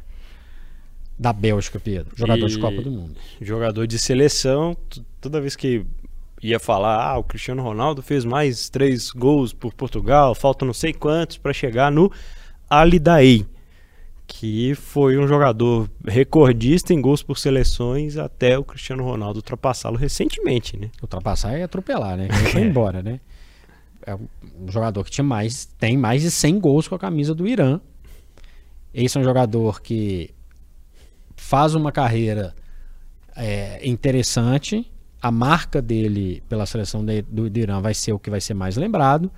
[1.18, 2.16] da Bélgica, Pedro.
[2.16, 3.16] Jogador e de Copa do Mundo.
[3.40, 4.76] Jogador de seleção,
[5.20, 5.84] toda vez que
[6.42, 10.92] ia falar, ah, o Cristiano Ronaldo fez mais três gols por Portugal, faltam não sei
[10.92, 12.12] quantos para chegar no
[12.68, 13.46] Alidaei,
[14.26, 20.76] que foi um jogador recordista em gols por seleções até o Cristiano Ronaldo ultrapassá-lo recentemente,
[20.76, 20.90] né?
[21.00, 22.24] Ultrapassar é atropelar, né?
[22.24, 23.20] Ele foi embora, né?
[24.04, 27.46] É um jogador que tinha mais, tem mais de 100 gols com a camisa do
[27.46, 27.80] Irã.
[28.92, 30.30] Esse é um jogador que
[31.36, 32.54] faz uma carreira
[33.36, 34.90] é, interessante.
[35.20, 38.54] A marca dele pela seleção de, do, do Irã vai ser o que vai ser
[38.54, 39.30] mais lembrado.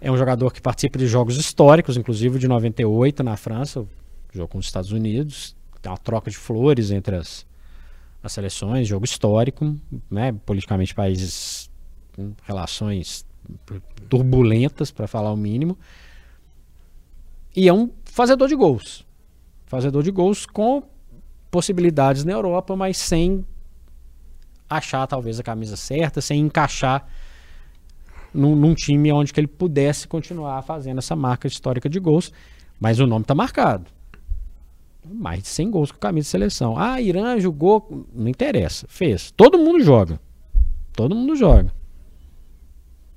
[0.00, 3.86] É um jogador que participa de jogos históricos, inclusive de 98 na França,
[4.32, 5.56] jogo com os Estados Unidos.
[5.80, 7.46] Tem uma troca de flores entre as,
[8.22, 9.74] as seleções, jogo histórico,
[10.10, 10.32] né?
[10.44, 11.70] politicamente países
[12.14, 13.24] com relações
[14.08, 15.78] turbulentas, para falar o mínimo.
[17.54, 19.06] E é um fazedor de gols.
[19.66, 20.82] Fazedor de gols com
[21.50, 23.44] possibilidades na Europa, mas sem
[24.68, 27.08] achar talvez a camisa certa, sem encaixar
[28.36, 32.32] num, num, time onde que ele pudesse continuar fazendo essa marca histórica de gols.
[32.78, 33.86] Mas o nome está marcado.
[35.04, 36.78] Mais de 100 gols com camisa de seleção.
[36.78, 38.06] Ah, Irã jogou.
[38.14, 38.86] Não interessa.
[38.88, 39.30] Fez.
[39.30, 40.20] Todo mundo joga.
[40.92, 41.72] Todo mundo joga.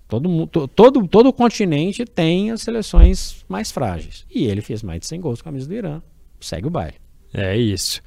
[0.08, 4.26] Todo, todo, todo o continente tem as seleções mais frágeis.
[4.30, 6.02] E ele fez mais de 100 gols com a camisa do Irã.
[6.40, 6.96] Segue o baile.
[7.34, 8.02] É isso.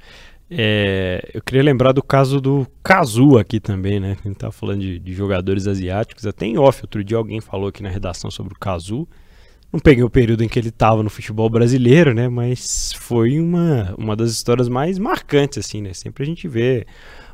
[0.49, 4.17] É, eu queria lembrar do caso do Kazu aqui também, né?
[4.23, 6.25] A gente tá falando de, de, jogadores asiáticos.
[6.25, 9.07] Até em off, outro dia alguém falou aqui na redação sobre o Kazu.
[9.71, 12.29] Não peguei o período em que ele estava no futebol brasileiro, né?
[12.29, 15.93] Mas foi uma, uma das histórias mais marcantes, assim, né?
[15.93, 16.85] Sempre a gente vê,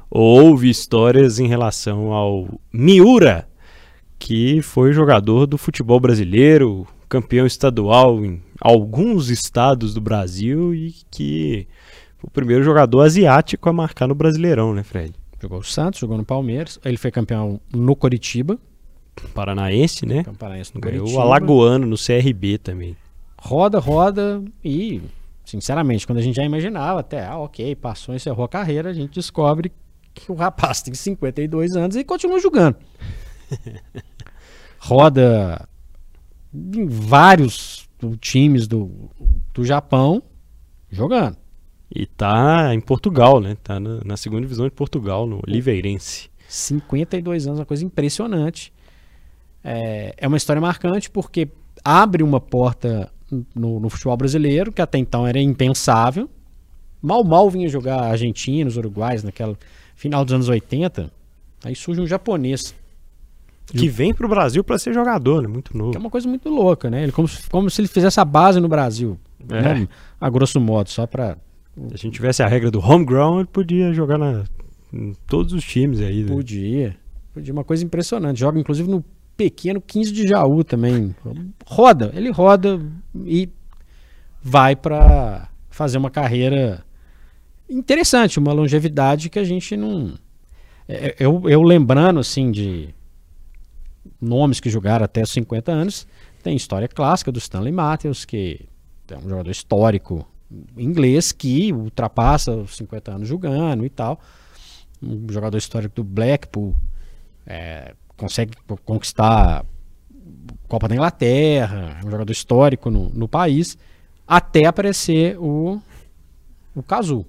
[0.10, 3.50] ouve histórias em relação ao Miura,
[4.18, 11.68] que foi jogador do futebol brasileiro, campeão estadual em alguns estados do Brasil e que
[12.22, 15.14] o primeiro jogador asiático a marcar no Brasileirão, né, Fred?
[15.42, 16.80] Jogou o Santos, jogou no Palmeiras.
[16.84, 18.60] Ele foi campeão no Coritiba.
[19.34, 20.18] Paranaense, né?
[20.18, 22.96] Campeão paranaense no Ganhou o Alagoano no CRB também.
[23.38, 25.02] Roda, roda e,
[25.46, 29.14] sinceramente, quando a gente já imaginava até, ah, ok, passou, encerrou a carreira, a gente
[29.14, 29.72] descobre
[30.14, 32.76] que o rapaz tem 52 anos e continua jogando.
[34.80, 35.68] Roda
[36.54, 37.88] em vários
[38.20, 39.10] times do,
[39.54, 40.22] do Japão
[40.90, 41.38] jogando.
[41.94, 43.58] E tá em Portugal, né?
[43.64, 46.30] Tá na, na segunda divisão de Portugal, no Oliveirense.
[46.48, 48.72] 52 anos, uma coisa impressionante.
[49.64, 51.50] É, é uma história marcante porque
[51.84, 53.12] abre uma porta
[53.56, 56.30] no, no, futebol brasileiro, que até então era impensável.
[57.02, 59.58] Mal, mal vinha jogar argentinos, uruguais, naquela
[59.96, 61.12] final dos anos 80.
[61.64, 62.76] Aí surge um japonês.
[63.68, 65.48] Que vem pro Brasil para ser jogador, né?
[65.48, 65.92] Muito novo.
[65.92, 67.04] Que é uma coisa muito louca, né?
[67.04, 69.20] Ele, como, como se ele fizesse a base no Brasil.
[69.48, 69.62] É.
[69.62, 69.88] Né?
[70.20, 71.38] A grosso modo, só para
[71.94, 74.44] a gente tivesse a regra do home ground, podia jogar na,
[74.94, 76.24] em todos os times aí.
[76.24, 76.32] Né?
[76.32, 76.98] Podia.
[77.34, 78.40] Podia, uma coisa impressionante.
[78.40, 79.04] Joga inclusive no
[79.38, 81.16] pequeno 15 de Jaú também.
[81.66, 82.80] Roda, ele roda
[83.26, 83.50] e
[84.42, 86.84] vai para fazer uma carreira
[87.70, 90.16] interessante, uma longevidade que a gente não.
[90.88, 92.90] É, eu, eu lembrando assim de
[94.20, 96.08] nomes que jogaram até 50 anos,
[96.42, 98.68] tem história clássica do Stanley Matthews, que
[99.10, 100.28] é um jogador histórico
[100.78, 104.20] inglês que ultrapassa os 50 anos jogando e tal.
[105.02, 106.76] Um jogador histórico do Blackpool
[107.46, 109.66] é, consegue conquistar
[110.68, 113.78] Copa da Inglaterra, um jogador histórico no, no país,
[114.28, 115.82] até aparecer o,
[116.76, 117.26] o Cazu.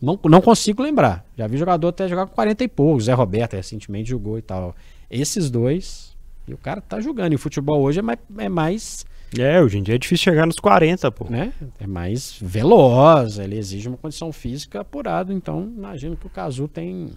[0.00, 1.24] Não, não consigo lembrar.
[1.38, 3.04] Já vi jogador até jogar com 40 e poucos.
[3.04, 4.74] Zé Roberto recentemente jogou e tal.
[5.08, 6.16] Esses dois
[6.48, 7.32] E o cara tá jogando.
[7.32, 9.06] E o futebol hoje é mais, é mais
[9.38, 11.26] É, hoje em dia é difícil chegar nos 40, pô.
[11.30, 11.52] né?
[11.80, 17.10] É mais veloz, ele exige uma condição física apurada, então imagino que o Cazu tem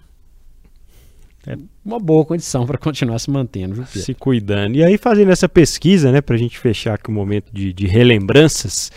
[1.47, 1.58] É.
[1.84, 4.75] uma boa condição para continuar se mantendo, viu, se cuidando.
[4.75, 8.91] E aí, fazendo essa pesquisa, né, pra gente fechar aqui um momento de, de relembranças,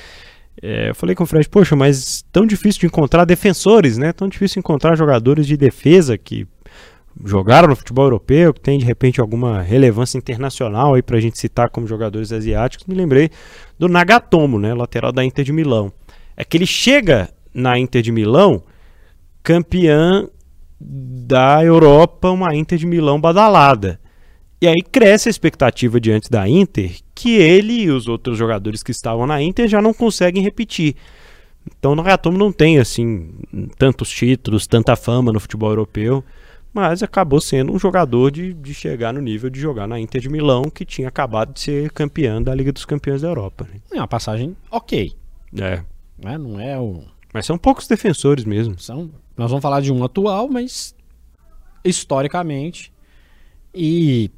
[0.62, 4.12] é, eu falei com o Fred, poxa, mas tão difícil de encontrar defensores, né?
[4.12, 6.46] Tão difícil encontrar jogadores de defesa que
[7.24, 11.70] jogaram no futebol europeu, que tem de repente alguma relevância internacional aí pra gente citar
[11.70, 12.86] como jogadores asiáticos.
[12.86, 13.30] Me lembrei
[13.78, 15.92] do Nagatomo, né, lateral da Inter de Milão.
[16.36, 18.62] É que ele chega na Inter de Milão
[19.42, 20.28] campeã
[20.80, 23.98] da Europa, uma Inter de Milão badalada.
[24.60, 28.90] E aí cresce a expectativa diante da Inter que ele e os outros jogadores que
[28.90, 30.94] estavam na Inter já não conseguem repetir.
[31.78, 33.30] Então o Nagatomo não tem assim
[33.76, 36.24] tantos títulos, tanta fama no futebol europeu,
[36.80, 40.28] mas acabou sendo um jogador de, de chegar no nível de jogar na Inter de
[40.28, 43.66] Milão, que tinha acabado de ser campeã da Liga dos Campeões da Europa.
[43.72, 43.80] né?
[43.92, 45.12] É uma passagem ok,
[45.56, 45.82] É,
[46.18, 46.38] né?
[46.38, 48.78] Não é o mas são poucos defensores mesmo.
[48.78, 50.94] são nós vamos falar de um atual, mas
[51.84, 52.92] historicamente
[53.74, 54.30] e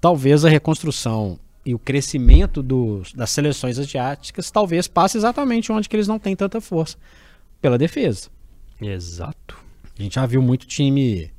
[0.00, 5.96] talvez a reconstrução e o crescimento dos, das seleções asiáticas talvez passe exatamente onde que
[5.96, 6.96] eles não têm tanta força
[7.60, 8.30] pela defesa.
[8.80, 9.58] Exato.
[9.98, 11.30] A gente já viu muito time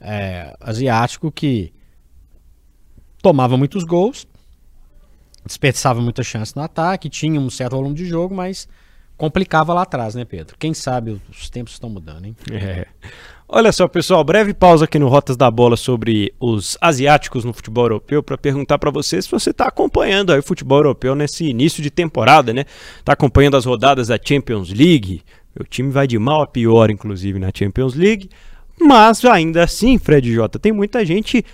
[0.00, 1.72] é, asiático que
[3.22, 4.26] tomava muitos gols,
[5.44, 8.68] desperdiçava muita chance no ataque, tinha um certo volume de jogo, mas
[9.16, 10.56] complicava lá atrás, né, Pedro?
[10.58, 12.36] Quem sabe os tempos estão mudando, hein?
[12.52, 12.86] É.
[13.50, 17.84] Olha só, pessoal, breve pausa aqui no Rotas da Bola sobre os asiáticos no futebol
[17.84, 21.82] europeu para perguntar para você se você está acompanhando aí o futebol europeu nesse início
[21.82, 22.66] de temporada, né?
[23.02, 25.22] Tá acompanhando as rodadas da Champions League.
[25.56, 28.28] Meu time vai de mal a pior, inclusive, na Champions League.
[28.80, 31.44] Mas ainda assim, Fred J, tem muita gente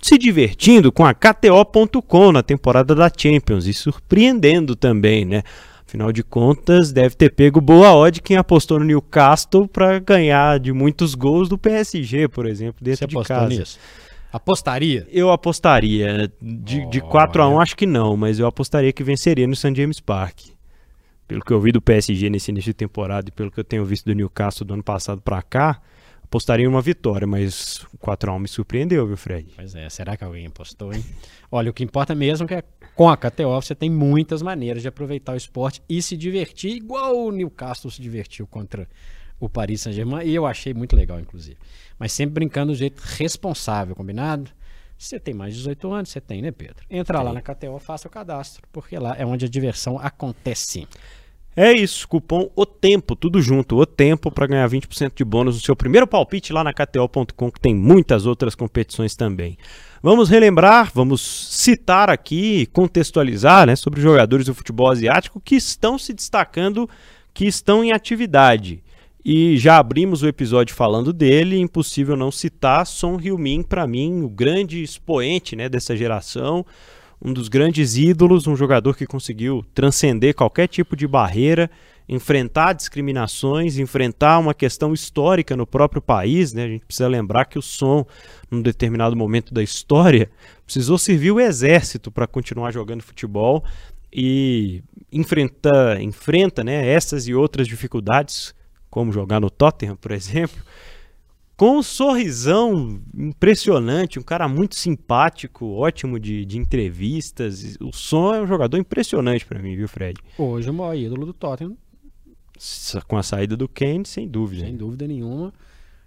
[0.00, 5.42] se divertindo com a KTO.com na temporada da Champions e surpreendendo também, né?
[5.86, 10.72] Afinal de contas, deve ter pego boa odd quem apostou no Newcastle para ganhar de
[10.72, 13.48] muitos gols do PSG, por exemplo, dentro Você de casa.
[13.48, 13.78] nisso?
[14.32, 15.06] Apostaria?
[15.10, 16.32] Eu apostaria.
[16.40, 19.74] De, de 4 a 1 acho que não, mas eu apostaria que venceria no St.
[19.74, 20.42] James Park.
[21.26, 23.84] Pelo que eu vi do PSG nesse início de temporada e pelo que eu tenho
[23.84, 25.80] visto do Newcastle do ano passado para cá,
[26.30, 29.52] apostaria em uma vitória, mas o 4 a 1 me surpreendeu, viu, Fred?
[29.56, 31.04] Pois é, será que alguém apostou, hein?
[31.50, 34.86] Olha, o que importa mesmo é que com a KTO você tem muitas maneiras de
[34.86, 38.88] aproveitar o esporte e se divertir, igual o Newcastle se divertiu contra
[39.40, 41.56] o Paris Saint-Germain, e eu achei muito legal, inclusive.
[41.98, 44.52] Mas sempre brincando do jeito responsável, combinado?
[44.96, 46.84] Você tem mais de 18 anos, você tem, né, Pedro?
[46.88, 50.86] Entra lá na KTO, faça o cadastro, porque lá é onde a diversão acontece.
[51.62, 55.60] É isso, cupom O Tempo, tudo junto, O Tempo, para ganhar 20% de bônus no
[55.60, 59.58] seu primeiro palpite lá na KTO.com, que tem muitas outras competições também.
[60.02, 66.14] Vamos relembrar, vamos citar aqui, contextualizar né, sobre jogadores do futebol asiático que estão se
[66.14, 66.88] destacando,
[67.34, 68.82] que estão em atividade.
[69.22, 74.30] E já abrimos o episódio falando dele, impossível não citar Son Heung-min, para mim, o
[74.30, 76.64] grande expoente né, dessa geração,
[77.22, 81.70] um dos grandes ídolos, um jogador que conseguiu transcender qualquer tipo de barreira,
[82.08, 86.52] enfrentar discriminações, enfrentar uma questão histórica no próprio país.
[86.52, 86.64] Né?
[86.64, 88.04] A gente precisa lembrar que o Som,
[88.50, 90.30] num determinado momento da história,
[90.64, 93.62] precisou servir o exército para continuar jogando futebol
[94.12, 98.54] e enfrenta, enfrenta né, essas e outras dificuldades,
[98.90, 100.60] como jogar no Tottenham, por exemplo,
[101.60, 107.76] com um sorrisão impressionante, um cara muito simpático, ótimo de, de entrevistas.
[107.78, 110.18] O Som é um jogador impressionante para mim, viu, Fred?
[110.38, 111.76] Hoje o maior ídolo do Tottenham,
[113.06, 114.64] Com a saída do Kane, sem dúvida.
[114.64, 115.52] sem dúvida nenhuma.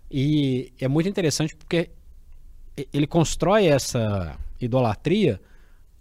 [0.10, 1.92] E é muito interessante porque
[2.92, 5.40] ele constrói essa idolatria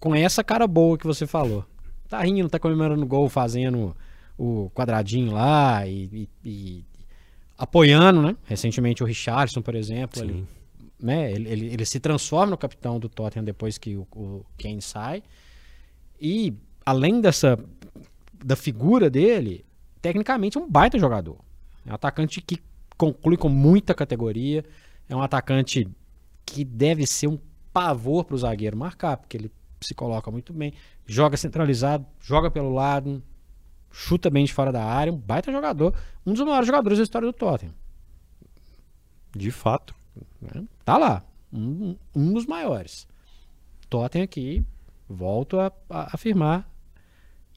[0.00, 1.62] com essa cara boa que você falou.
[2.08, 3.94] Tá rindo, tá comemorando o gol, fazendo
[4.38, 6.84] o quadradinho lá e, e- e
[7.62, 8.36] apoiando, né?
[8.44, 10.46] Recentemente o Richardson, por exemplo, ele,
[11.00, 11.30] né?
[11.32, 15.22] Ele, ele- ele se transforma no capitão do Tottenham depois que o, o Kane sai.
[16.20, 16.52] E
[16.84, 17.58] além dessa
[18.44, 19.64] da figura dele,
[20.00, 21.38] tecnicamente é um baita jogador.
[21.86, 22.58] É um atacante que
[22.98, 24.64] conclui com muita categoria.
[25.08, 25.86] É um atacante
[26.44, 27.38] que deve ser um
[27.72, 30.72] pavor para o zagueiro marcar, porque ele se coloca muito bem,
[31.06, 33.22] joga centralizado, joga pelo lado,
[33.92, 35.94] chuta bem de fora da área, um baita jogador,
[36.26, 37.74] um dos maiores jogadores da história do Tottenham.
[39.36, 39.94] De fato.
[40.40, 40.64] né?
[40.84, 41.22] Tá lá,
[41.52, 43.06] um, um dos maiores.
[43.88, 44.64] Tottenham aqui,
[45.08, 46.68] volto a, a afirmar,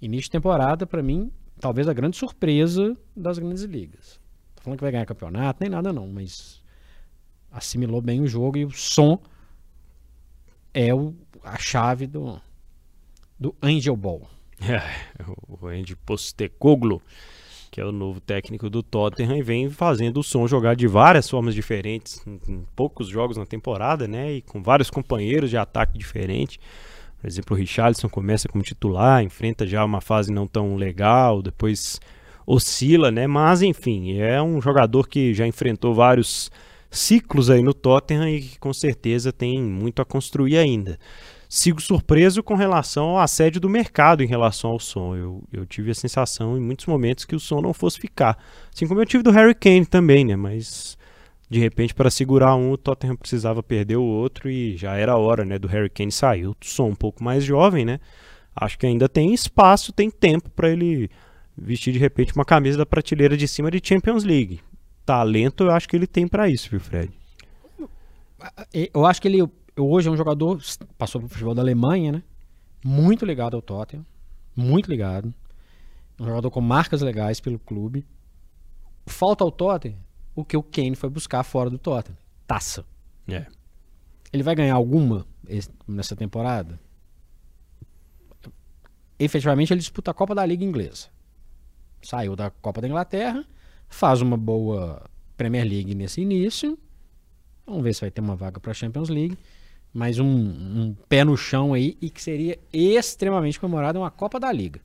[0.01, 4.19] início de temporada, para mim, talvez a grande surpresa das grandes ligas.
[4.55, 6.61] Tô falando que vai ganhar campeonato, nem nada não, mas
[7.51, 9.19] assimilou bem o jogo e o som
[10.73, 12.39] é o, a chave do,
[13.39, 14.27] do Angel Ball.
[14.67, 14.81] É,
[15.47, 17.01] o Andy Postecoglou,
[17.69, 21.53] que é o novo técnico do Tottenham, vem fazendo o som jogar de várias formas
[21.53, 24.33] diferentes, em poucos jogos na temporada, né?
[24.33, 26.57] E com vários companheiros de ataque diferentes.
[27.19, 31.99] Por exemplo, o Richarlison começa como titular, enfrenta já uma fase não tão legal, depois
[32.45, 33.27] oscila, né?
[33.27, 36.51] Mas enfim, é um jogador que já enfrentou vários
[36.89, 40.99] ciclos aí no Tottenham e que com certeza tem muito a construir ainda.
[41.47, 45.15] Sigo surpreso com relação ao assédio do mercado em relação ao som.
[45.15, 48.37] Eu, eu tive a sensação em muitos momentos que o som não fosse ficar.
[48.73, 50.35] Assim como eu tive do Harry Kane também, né?
[50.35, 50.97] Mas
[51.49, 55.45] de repente para segurar um, o Tottenham precisava perder o outro e já era hora,
[55.45, 56.47] né, do Harry Kane sair.
[56.47, 57.99] O som um pouco mais jovem, né?
[58.55, 61.09] Acho que ainda tem espaço, tem tempo para ele
[61.57, 64.59] vestir de repente uma camisa da prateleira de cima de Champions League.
[65.05, 67.11] Talento, eu acho que ele tem para isso, viu, Fred?
[68.93, 69.47] Eu acho que ele
[69.77, 70.61] hoje é um jogador,
[70.97, 72.23] passou pro futebol da Alemanha, né?
[72.83, 74.05] Muito ligado ao Tottenham,
[74.55, 75.33] muito ligado.
[76.19, 78.05] Um jogador com marcas legais pelo clube.
[79.05, 79.97] Falta ao Tottenham
[80.35, 82.17] o que o Kane foi buscar fora do Tottenham.
[82.47, 82.85] Taça.
[83.27, 83.45] É.
[84.31, 85.25] Ele vai ganhar alguma
[85.87, 86.79] nessa temporada?
[89.17, 91.07] Efetivamente ele disputa a Copa da Liga Inglesa.
[92.01, 93.45] Saiu da Copa da Inglaterra,
[93.87, 96.77] faz uma boa Premier League nesse início.
[97.65, 99.37] Vamos ver se vai ter uma vaga para a Champions League.
[99.95, 104.51] Mas um, um, pé no chão aí e que seria extremamente comemorado uma Copa da
[104.51, 104.81] Liga.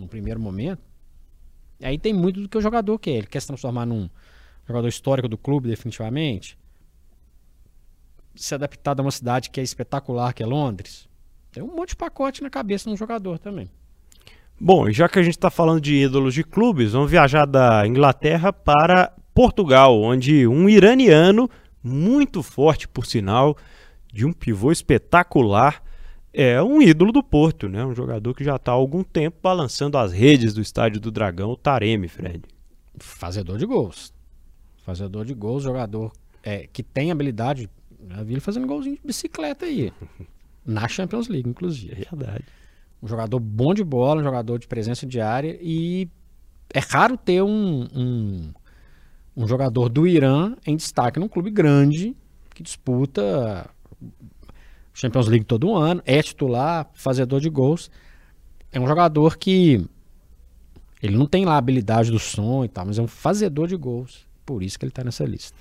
[0.00, 0.80] No primeiro momento.
[1.82, 3.10] Aí tem muito do que o jogador quer.
[3.10, 4.08] Ele quer se transformar num
[4.66, 6.56] jogador histórico do clube, definitivamente.
[8.34, 11.06] Se adaptar a uma cidade que é espetacular, que é Londres.
[11.52, 13.68] Tem um monte de pacote na cabeça de um jogador também.
[14.58, 18.50] Bom, já que a gente está falando de ídolos de clubes, vamos viajar da Inglaterra
[18.50, 21.50] para Portugal, onde um iraniano,
[21.82, 23.58] muito forte por sinal,
[24.14, 25.82] de um pivô espetacular,
[26.32, 27.84] é um ídolo do Porto, né?
[27.84, 31.50] Um jogador que já está há algum tempo balançando as redes do Estádio do Dragão,
[31.50, 32.42] o Taremi, Fred.
[32.96, 34.14] Fazedor de gols.
[34.84, 36.12] Fazedor de gols, jogador
[36.44, 37.68] é, que tem habilidade.
[38.08, 39.92] Já vi ele fazendo golzinho de bicicleta aí.
[40.64, 42.06] Na Champions League, inclusive.
[42.10, 42.44] É verdade.
[43.02, 46.08] Um jogador bom de bola, um jogador de presença diária e
[46.72, 48.52] é raro ter um, um,
[49.36, 52.16] um jogador do Irã em destaque num clube grande
[52.54, 53.68] que disputa
[54.92, 57.90] Champions League todo ano, é titular, fazedor de gols.
[58.70, 59.84] É um jogador que
[61.02, 63.76] ele não tem lá a habilidade do som e tal, mas é um fazedor de
[63.76, 64.26] gols.
[64.46, 65.56] Por isso que ele está nessa lista.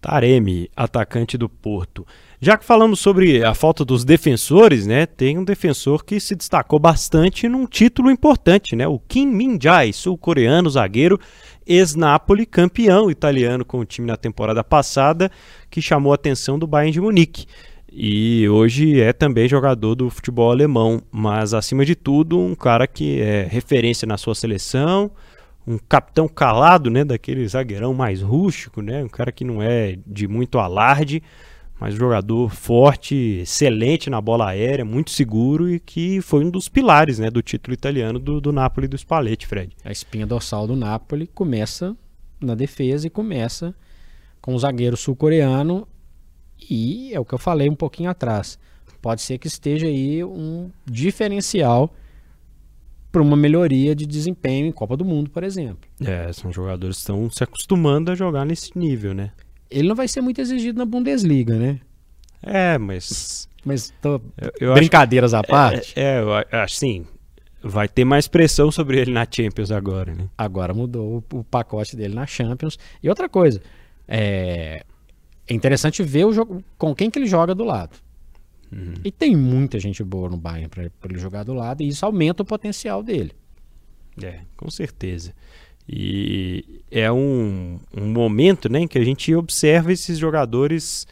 [0.00, 2.06] Taremi, atacante do Porto.
[2.40, 6.78] Já que falamos sobre a falta dos defensores, né, tem um defensor que se destacou
[6.78, 11.20] bastante num título importante, né, o Kim Min-jae, sul-coreano, zagueiro,
[11.66, 15.30] ex-Napoli, campeão italiano com o time na temporada passada,
[15.70, 17.46] que chamou a atenção do Bayern de Munique.
[17.92, 23.20] E hoje é também jogador do futebol alemão, mas acima de tudo, um cara que
[23.20, 25.10] é referência na sua seleção,
[25.66, 30.28] um capitão calado, né, daquele zagueirão mais rústico, né, um cara que não é de
[30.28, 31.20] muito alarde,
[31.80, 36.68] mas um jogador forte, excelente na bola aérea, muito seguro e que foi um dos
[36.68, 39.74] pilares, né, do título italiano do, do Napoli do Spalletti, Fred.
[39.84, 41.96] A espinha dorsal do Napoli começa
[42.40, 43.74] na defesa e começa
[44.40, 45.88] com o zagueiro sul-coreano
[46.68, 48.58] e é o que eu falei um pouquinho atrás.
[49.00, 51.94] Pode ser que esteja aí um diferencial
[53.10, 55.88] para uma melhoria de desempenho em Copa do Mundo, por exemplo.
[56.04, 59.32] É, são jogadores que estão se acostumando a jogar nesse nível, né?
[59.70, 61.80] Ele não vai ser muito exigido na Bundesliga, né?
[62.42, 63.48] É, mas.
[63.64, 64.20] Mas tô...
[64.40, 65.92] eu, eu brincadeiras à parte.
[65.96, 67.06] É, é, eu acho assim.
[67.62, 70.28] Vai ter mais pressão sobre ele na Champions agora, né?
[70.36, 72.78] Agora mudou o, o pacote dele na Champions.
[73.02, 73.60] E outra coisa,
[74.08, 74.82] é,
[75.50, 77.96] é interessante ver o jogo, com quem que ele joga do lado.
[78.72, 78.94] Uhum.
[79.04, 82.42] E tem muita gente boa no Bayern para ele jogar do lado, e isso aumenta
[82.42, 83.32] o potencial dele.
[84.22, 85.32] É, com certeza.
[85.88, 91.06] E é um, um momento né, em que a gente observa esses jogadores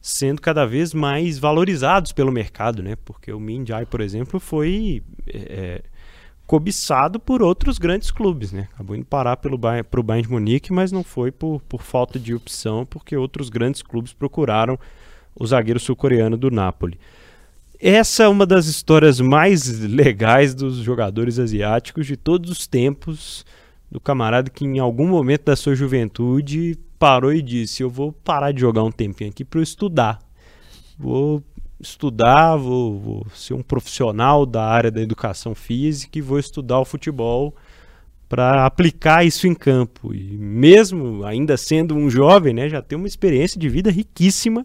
[0.00, 2.96] sendo cada vez mais valorizados pelo mercado, né?
[3.04, 5.82] Porque o Min Jae, por exemplo, foi é,
[6.50, 8.66] cobiçado por outros grandes clubes, né?
[8.74, 12.18] Acabou indo parar pelo Bayern, pro Bayern de Munique, mas não foi por, por falta
[12.18, 14.76] de opção, porque outros grandes clubes procuraram
[15.32, 16.98] o zagueiro sul-coreano do Napoli.
[17.78, 23.46] Essa é uma das histórias mais legais dos jogadores asiáticos de todos os tempos,
[23.88, 28.50] do camarada que em algum momento da sua juventude parou e disse: "Eu vou parar
[28.50, 30.18] de jogar um tempinho aqui para estudar.
[30.98, 31.44] Vou
[31.80, 36.84] estudar, vou, vou, ser um profissional da área da educação física e vou estudar o
[36.84, 37.54] futebol
[38.28, 40.14] para aplicar isso em campo.
[40.14, 44.64] E mesmo ainda sendo um jovem, né, já tem uma experiência de vida riquíssima,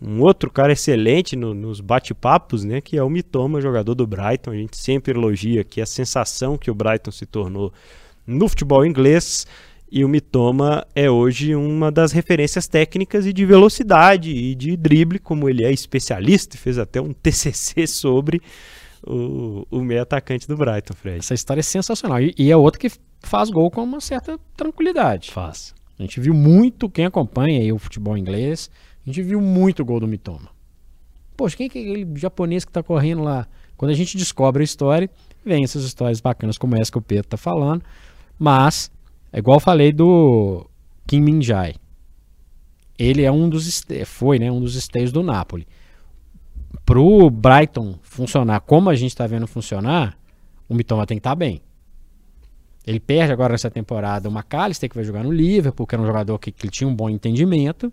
[0.00, 4.52] um outro cara excelente no, nos bate-papos, né, que é o Mitoma, jogador do Brighton.
[4.52, 7.72] A gente sempre elogia aqui a sensação que o Brighton se tornou
[8.26, 9.46] no futebol inglês.
[9.90, 15.18] E o Mitoma é hoje uma das referências técnicas e de velocidade e de drible,
[15.18, 18.40] como ele é especialista, fez até um TCC sobre
[19.02, 21.18] o, o meio atacante do Brighton, Fred.
[21.18, 22.20] Essa história é sensacional.
[22.20, 25.30] E, e é outro que faz gol com uma certa tranquilidade.
[25.30, 25.74] Faz.
[25.98, 28.70] A gente viu muito, quem acompanha o futebol inglês,
[29.04, 30.50] a gente viu muito gol do Mitoma.
[31.36, 33.46] Poxa, quem é aquele japonês que tá correndo lá?
[33.76, 35.08] Quando a gente descobre a história,
[35.44, 37.82] vem essas histórias bacanas como essa que o Pedro tá falando.
[38.38, 38.90] Mas,
[39.32, 40.68] é igual eu falei do
[41.06, 41.76] Kim Min-jae.
[42.98, 45.66] Ele é um dos foi, né, um dos esteios do Napoli.
[46.84, 50.18] Pro Brighton funcionar como a gente está vendo funcionar,
[50.68, 51.62] o Mitoma tem que estar tá bem.
[52.86, 56.06] Ele perde agora nessa temporada o McAllister, que vai jogar no Liverpool, que era um
[56.06, 57.92] jogador que, que tinha um bom entendimento.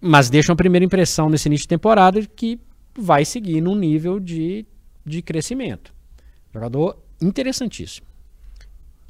[0.00, 2.58] Mas deixa uma primeira impressão nesse início de temporada que
[2.98, 4.66] vai seguir num nível de,
[5.04, 5.92] de crescimento.
[6.52, 8.06] Jogador interessantíssimo.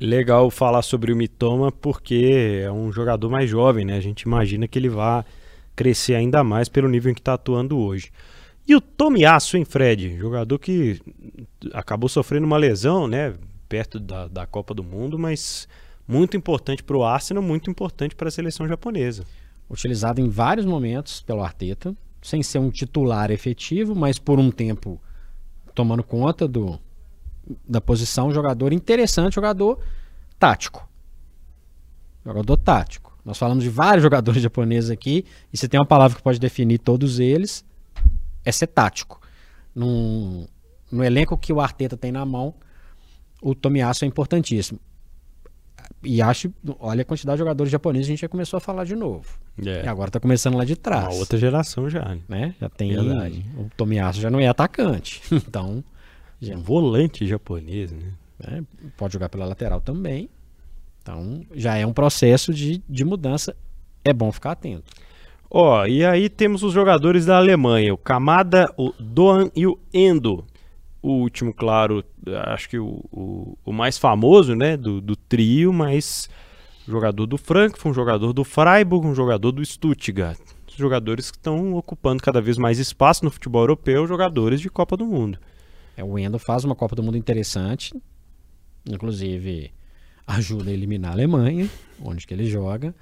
[0.00, 3.96] Legal falar sobre o Mitoma porque é um jogador mais jovem, né?
[3.96, 5.24] A gente imagina que ele vai
[5.76, 8.10] crescer ainda mais pelo nível em que está atuando hoje.
[8.66, 10.16] E o Tomiasso, hein, Fred?
[10.16, 11.00] Jogador que
[11.72, 13.34] acabou sofrendo uma lesão, né?
[13.74, 15.66] perto da, da Copa do Mundo, mas
[16.06, 19.24] muito importante para o Arsenal, muito importante para a seleção japonesa.
[19.68, 21.92] Utilizado em vários momentos pelo Arteta,
[22.22, 25.00] sem ser um titular efetivo, mas por um tempo
[25.74, 26.78] tomando conta do,
[27.66, 29.78] da posição, jogador interessante, jogador
[30.38, 30.88] tático.
[32.24, 33.16] Jogador tático.
[33.24, 36.78] Nós falamos de vários jogadores japoneses aqui, e se tem uma palavra que pode definir
[36.78, 37.64] todos eles,
[38.44, 39.20] é ser tático.
[39.74, 40.46] Num,
[40.90, 42.54] no elenco que o Arteta tem na mão,
[43.42, 44.78] o Tomiasso é importantíssimo.
[46.02, 48.94] E acho, olha a quantidade de jogadores japoneses, a gente já começou a falar de
[48.94, 49.38] novo.
[49.64, 49.84] É.
[49.84, 51.06] E agora tá começando lá de trás.
[51.06, 52.16] Uma outra geração já.
[52.28, 52.54] Né?
[52.60, 52.94] Já tem.
[52.94, 53.44] Verdade.
[53.56, 55.22] O Tomiasso já não é atacante.
[55.34, 55.84] Então.
[56.52, 58.12] Um volante japonês, né?
[58.42, 58.62] É,
[58.96, 60.28] pode jogar pela lateral também.
[61.02, 63.54] Então, já é um processo de, de mudança.
[64.04, 64.92] É bom ficar atento.
[65.50, 69.78] Ó, oh, e aí temos os jogadores da Alemanha, o Kamada, o Doan e o
[69.92, 70.44] Endo
[71.04, 72.02] o último, claro,
[72.46, 76.30] acho que o, o, o mais famoso né, do, do, trio, mas
[76.88, 80.40] jogador do Frankfurt, um jogador do Freiburg, um jogador do Stuttgart.
[80.74, 85.04] Jogadores que estão ocupando cada vez mais espaço no futebol europeu, jogadores de Copa do
[85.04, 85.38] Mundo.
[85.96, 87.94] É, o Endo faz uma Copa do Mundo interessante,
[88.88, 89.72] inclusive
[90.26, 91.68] ajuda a eliminar a Alemanha,
[92.02, 92.94] onde que ele joga.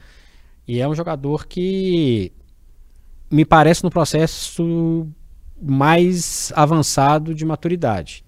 [0.67, 2.33] E é um jogador que
[3.31, 5.07] me parece no processo
[5.61, 8.25] mais avançado de maturidade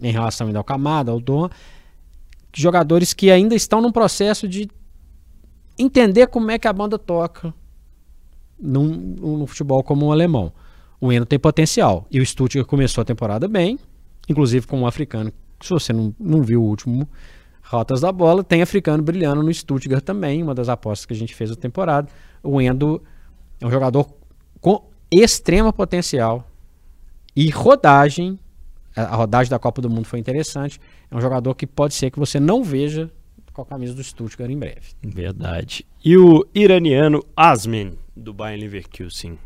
[0.00, 1.48] em relação ainda ao Camada, ao Dom,
[2.54, 4.68] jogadores que ainda estão num processo de
[5.78, 7.54] entender como é que a banda toca
[8.58, 10.52] num, no futebol como um alemão.
[11.00, 12.06] O Eno tem potencial.
[12.10, 13.78] E o Stuttgart começou a temporada bem,
[14.28, 15.32] inclusive com um africano.
[15.60, 17.08] Se você não, não viu o último
[17.62, 21.34] Rotas da Bola, tem africano brilhando no Stuttgart também, uma das apostas que a gente
[21.34, 22.08] fez na temporada.
[22.42, 23.02] O Endo
[23.60, 24.08] é um jogador
[24.60, 26.48] com extrema potencial
[27.36, 28.38] e rodagem.
[28.96, 30.80] A rodagem da Copa do Mundo foi interessante.
[31.10, 33.10] É um jogador que pode ser que você não veja
[33.52, 34.94] com a camisa do Stuttgart em breve.
[35.02, 35.84] Verdade.
[36.04, 39.38] E o iraniano Asmin, do Bayern Leverkusen?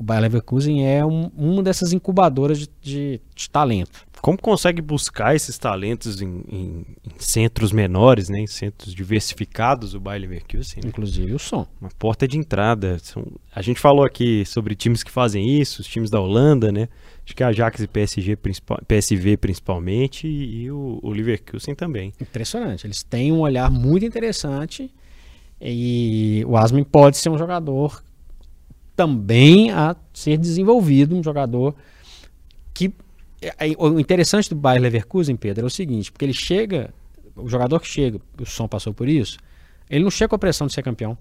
[0.00, 4.06] O Bayern Leverkusen é um, uma dessas incubadoras de, de, de talento.
[4.22, 10.00] Como consegue buscar esses talentos em, em, em, centros menores, né, em centros diversificados, o
[10.00, 10.82] Bayer Leverkusen?
[10.82, 10.88] Né?
[10.88, 11.66] Inclusive o som.
[11.78, 12.98] Uma porta de entrada.
[12.98, 16.88] São, a gente falou aqui sobre times que fazem isso, os times da Holanda, né?
[17.22, 22.14] Acho que a Ajax e PSG, principal, PSV principalmente, e, e o, o Leverkusen também.
[22.18, 22.86] Impressionante.
[22.86, 24.90] Eles têm um olhar muito interessante
[25.60, 28.02] e o Asmin pode ser um jogador
[29.00, 31.74] também a ser desenvolvido, um jogador
[32.74, 32.92] que
[33.40, 36.92] é, é, o interessante do Bayer Leverkusen, Pedro, é o seguinte, porque ele chega,
[37.34, 39.38] o jogador que chega, o som passou por isso,
[39.88, 41.16] ele não chega com a pressão de ser campeão.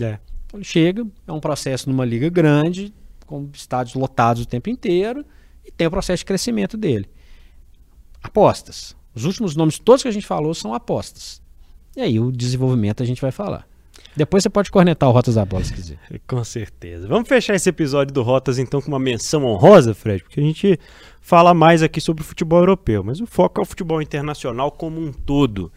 [0.00, 0.18] É.
[0.54, 2.94] Ele chega, é um processo numa liga grande,
[3.26, 5.22] com estádios lotados o tempo inteiro,
[5.62, 7.10] e tem o processo de crescimento dele.
[8.22, 8.96] Apostas.
[9.14, 11.42] Os últimos nomes todos que a gente falou são apostas.
[11.94, 13.68] E aí o desenvolvimento a gente vai falar.
[14.18, 15.96] Depois você pode cornetar o Rotas da Bola se quiser.
[16.26, 17.06] Com certeza.
[17.06, 20.76] Vamos fechar esse episódio do Rotas então com uma menção honrosa, Fred, porque a gente
[21.20, 25.00] fala mais aqui sobre o futebol europeu, mas o foco é o futebol internacional como
[25.00, 25.70] um todo.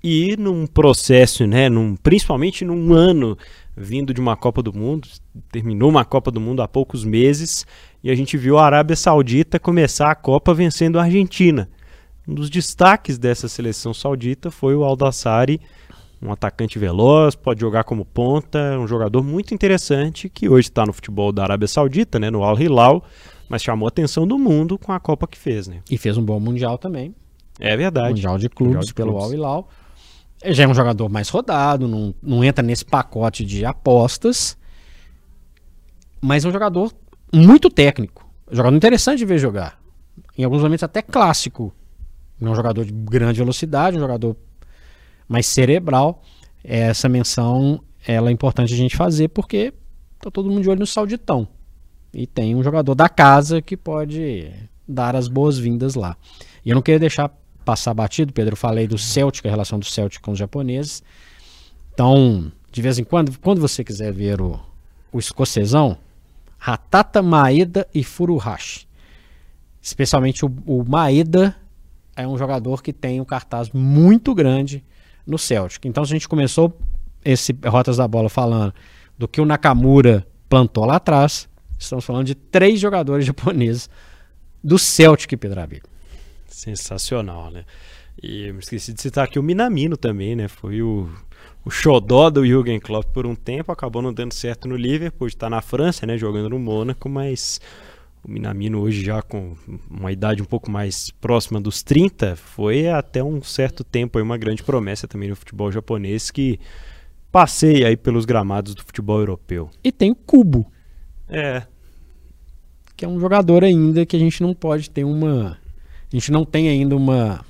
[0.00, 3.36] E num processo, né, num, principalmente num ano
[3.76, 5.08] vindo de uma Copa do Mundo,
[5.50, 7.66] terminou uma Copa do Mundo há poucos meses,
[8.02, 11.68] e a gente viu a Arábia Saudita começar a Copa vencendo a Argentina.
[12.28, 15.60] Um dos destaques dessa seleção saudita foi o Aldassari
[16.20, 20.92] um atacante veloz, pode jogar como ponta, um jogador muito interessante que hoje está no
[20.92, 23.04] futebol da Arábia Saudita, né, no Al Hilal,
[23.48, 25.80] mas chamou a atenção do mundo com a Copa que fez, né?
[25.90, 27.14] E fez um bom mundial também.
[27.58, 28.10] É verdade.
[28.10, 29.26] Mundial de clubes Mundial de pelo clubes.
[29.26, 29.68] Al Hilal.
[30.42, 34.56] Ele já é um jogador mais rodado, não, não entra nesse pacote de apostas,
[36.20, 36.92] mas é um jogador
[37.32, 38.28] muito técnico.
[38.50, 39.80] Um jogador interessante de ver jogar.
[40.36, 41.72] Em alguns momentos até clássico.
[42.40, 44.36] É um jogador de grande velocidade, um jogador
[45.28, 46.22] mais cerebral.
[46.64, 49.72] Essa menção ela é importante a gente fazer porque
[50.20, 51.46] tá todo mundo de olho no Sauditão.
[52.12, 54.50] E tem um jogador da casa que pode
[54.86, 56.16] dar as boas-vindas lá.
[56.64, 57.30] E eu não queria deixar
[57.64, 58.54] passar batido, Pedro.
[58.54, 61.02] Eu falei do Celtic, a relação do Celtic com os japoneses.
[61.92, 64.58] Então, de vez em quando, quando você quiser ver o,
[65.12, 65.98] o escocesão,
[66.58, 68.88] Hatata, Maeda e Furuhashi.
[69.80, 71.54] Especialmente o, o Maeda
[72.16, 74.84] é um jogador que tem um cartaz muito grande
[75.28, 75.84] no Celtic.
[75.84, 76.76] Então, a gente começou
[77.24, 78.72] esse Rotas da Bola falando
[79.16, 81.48] do que o Nakamura plantou lá atrás,
[81.78, 83.90] estamos falando de três jogadores japoneses
[84.64, 85.82] do Celtic, Pedro Abelho.
[86.46, 87.64] Sensacional, né?
[88.20, 90.48] E eu esqueci de citar aqui o Minamino também, né?
[90.48, 91.08] Foi o,
[91.64, 95.48] o xodó do Jürgen Klopp por um tempo, acabou não dando certo no Liverpool, está
[95.48, 96.16] na França, né?
[96.18, 97.60] Jogando no Mônaco, mas
[98.28, 99.56] o Minamino hoje já com
[99.90, 104.62] uma idade um pouco mais próxima dos 30, foi até um certo tempo uma grande
[104.62, 106.60] promessa também no futebol japonês que
[107.32, 109.70] passeia aí pelos gramados do futebol europeu.
[109.82, 110.70] E tem o Kubo,
[111.28, 111.62] É,
[112.96, 115.58] que é um jogador ainda que a gente não pode ter uma.
[116.12, 117.44] A gente não tem ainda uma.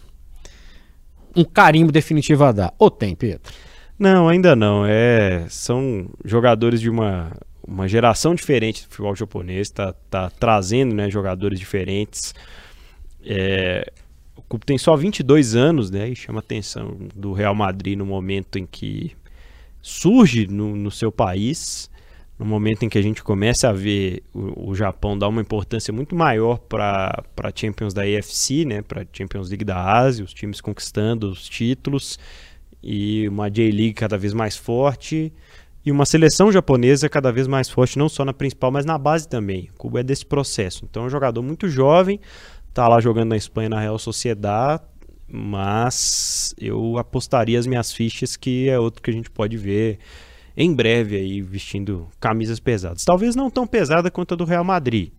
[1.35, 2.75] Um carimbo definitivo a dar.
[2.79, 3.41] Ou tem, Pedro?
[3.99, 4.85] Não, ainda não.
[4.87, 7.33] É, são jogadores de uma,
[7.69, 12.35] uma geração diferente do futebol japonês, tá, tá trazendo né, jogadores diferentes.
[13.23, 13.93] É,
[14.35, 16.09] o clube tem só 22 anos, né?
[16.09, 19.15] E chama a atenção do Real Madrid no momento em que
[19.83, 21.91] surge no, no seu país,
[22.39, 25.93] no momento em que a gente começa a ver o, o Japão dar uma importância
[25.93, 27.23] muito maior para
[27.55, 28.81] Champions da EFC, né?
[28.81, 32.19] Para Champions League da Ásia, os times conquistando os títulos
[32.83, 35.33] e uma J-League cada vez mais forte
[35.89, 39.27] e uma seleção japonesa cada vez mais forte, não só na principal, mas na base
[39.27, 39.71] também.
[39.73, 40.85] O Cuba é desse processo.
[40.85, 42.21] Então é um jogador muito jovem,
[42.75, 44.83] tá lá jogando na Espanha na Real Sociedad,
[45.27, 49.99] mas eu apostaria as minhas fichas que é outro que a gente pode ver
[50.55, 53.03] em breve aí vestindo camisas pesadas.
[53.03, 55.11] Talvez não tão pesada quanto a do Real Madrid,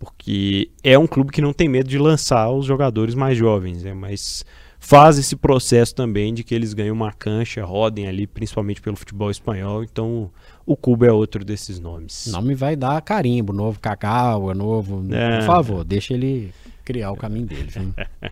[0.00, 3.94] porque é um clube que não tem medo de lançar os jogadores mais jovens, né?
[3.94, 4.44] mas
[4.86, 9.28] faz esse processo também de que eles ganhem uma cancha, rodem ali, principalmente pelo futebol
[9.28, 9.82] espanhol.
[9.82, 10.30] Então,
[10.64, 12.28] o Cuba é outro desses nomes.
[12.28, 15.04] O nome vai dar carimbo, novo Cacau, novo.
[15.12, 15.38] É.
[15.38, 16.52] Por favor, deixa ele
[16.84, 17.70] criar o caminho dele.
[17.76, 17.94] Hein?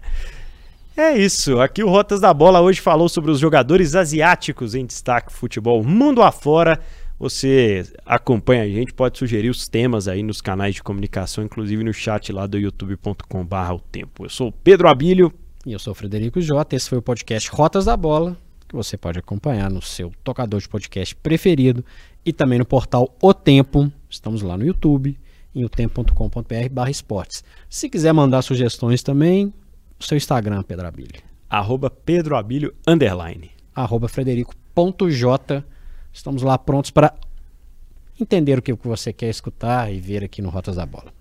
[0.96, 1.58] É isso.
[1.58, 6.22] Aqui o Rotas da Bola hoje falou sobre os jogadores asiáticos em destaque futebol mundo
[6.22, 6.78] afora.
[7.18, 11.92] Você acompanha a gente, pode sugerir os temas aí nos canais de comunicação, inclusive no
[11.92, 14.24] chat lá do youtube.com/barra o tempo.
[14.24, 15.34] Eu sou o Pedro Abílio.
[15.66, 16.76] E eu sou o Frederico Jota.
[16.76, 18.36] Esse foi o podcast Rotas da Bola,
[18.68, 21.82] que você pode acompanhar no seu tocador de podcast preferido
[22.24, 23.90] e também no portal O Tempo.
[24.08, 25.18] Estamos lá no YouTube,
[25.54, 27.42] em otempo.com.br barra esportes.
[27.68, 29.54] Se quiser mandar sugestões também,
[29.98, 31.22] o seu Instagram, Pedro Abílio.
[31.48, 33.50] Arroba Pedro Abílio, underline.
[33.74, 35.64] arroba frederico.j.
[36.12, 37.14] Estamos lá prontos para
[38.20, 41.12] entender o que você quer escutar e ver aqui no Rotas da Bola.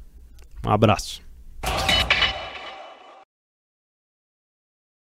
[0.65, 1.21] Um abraço.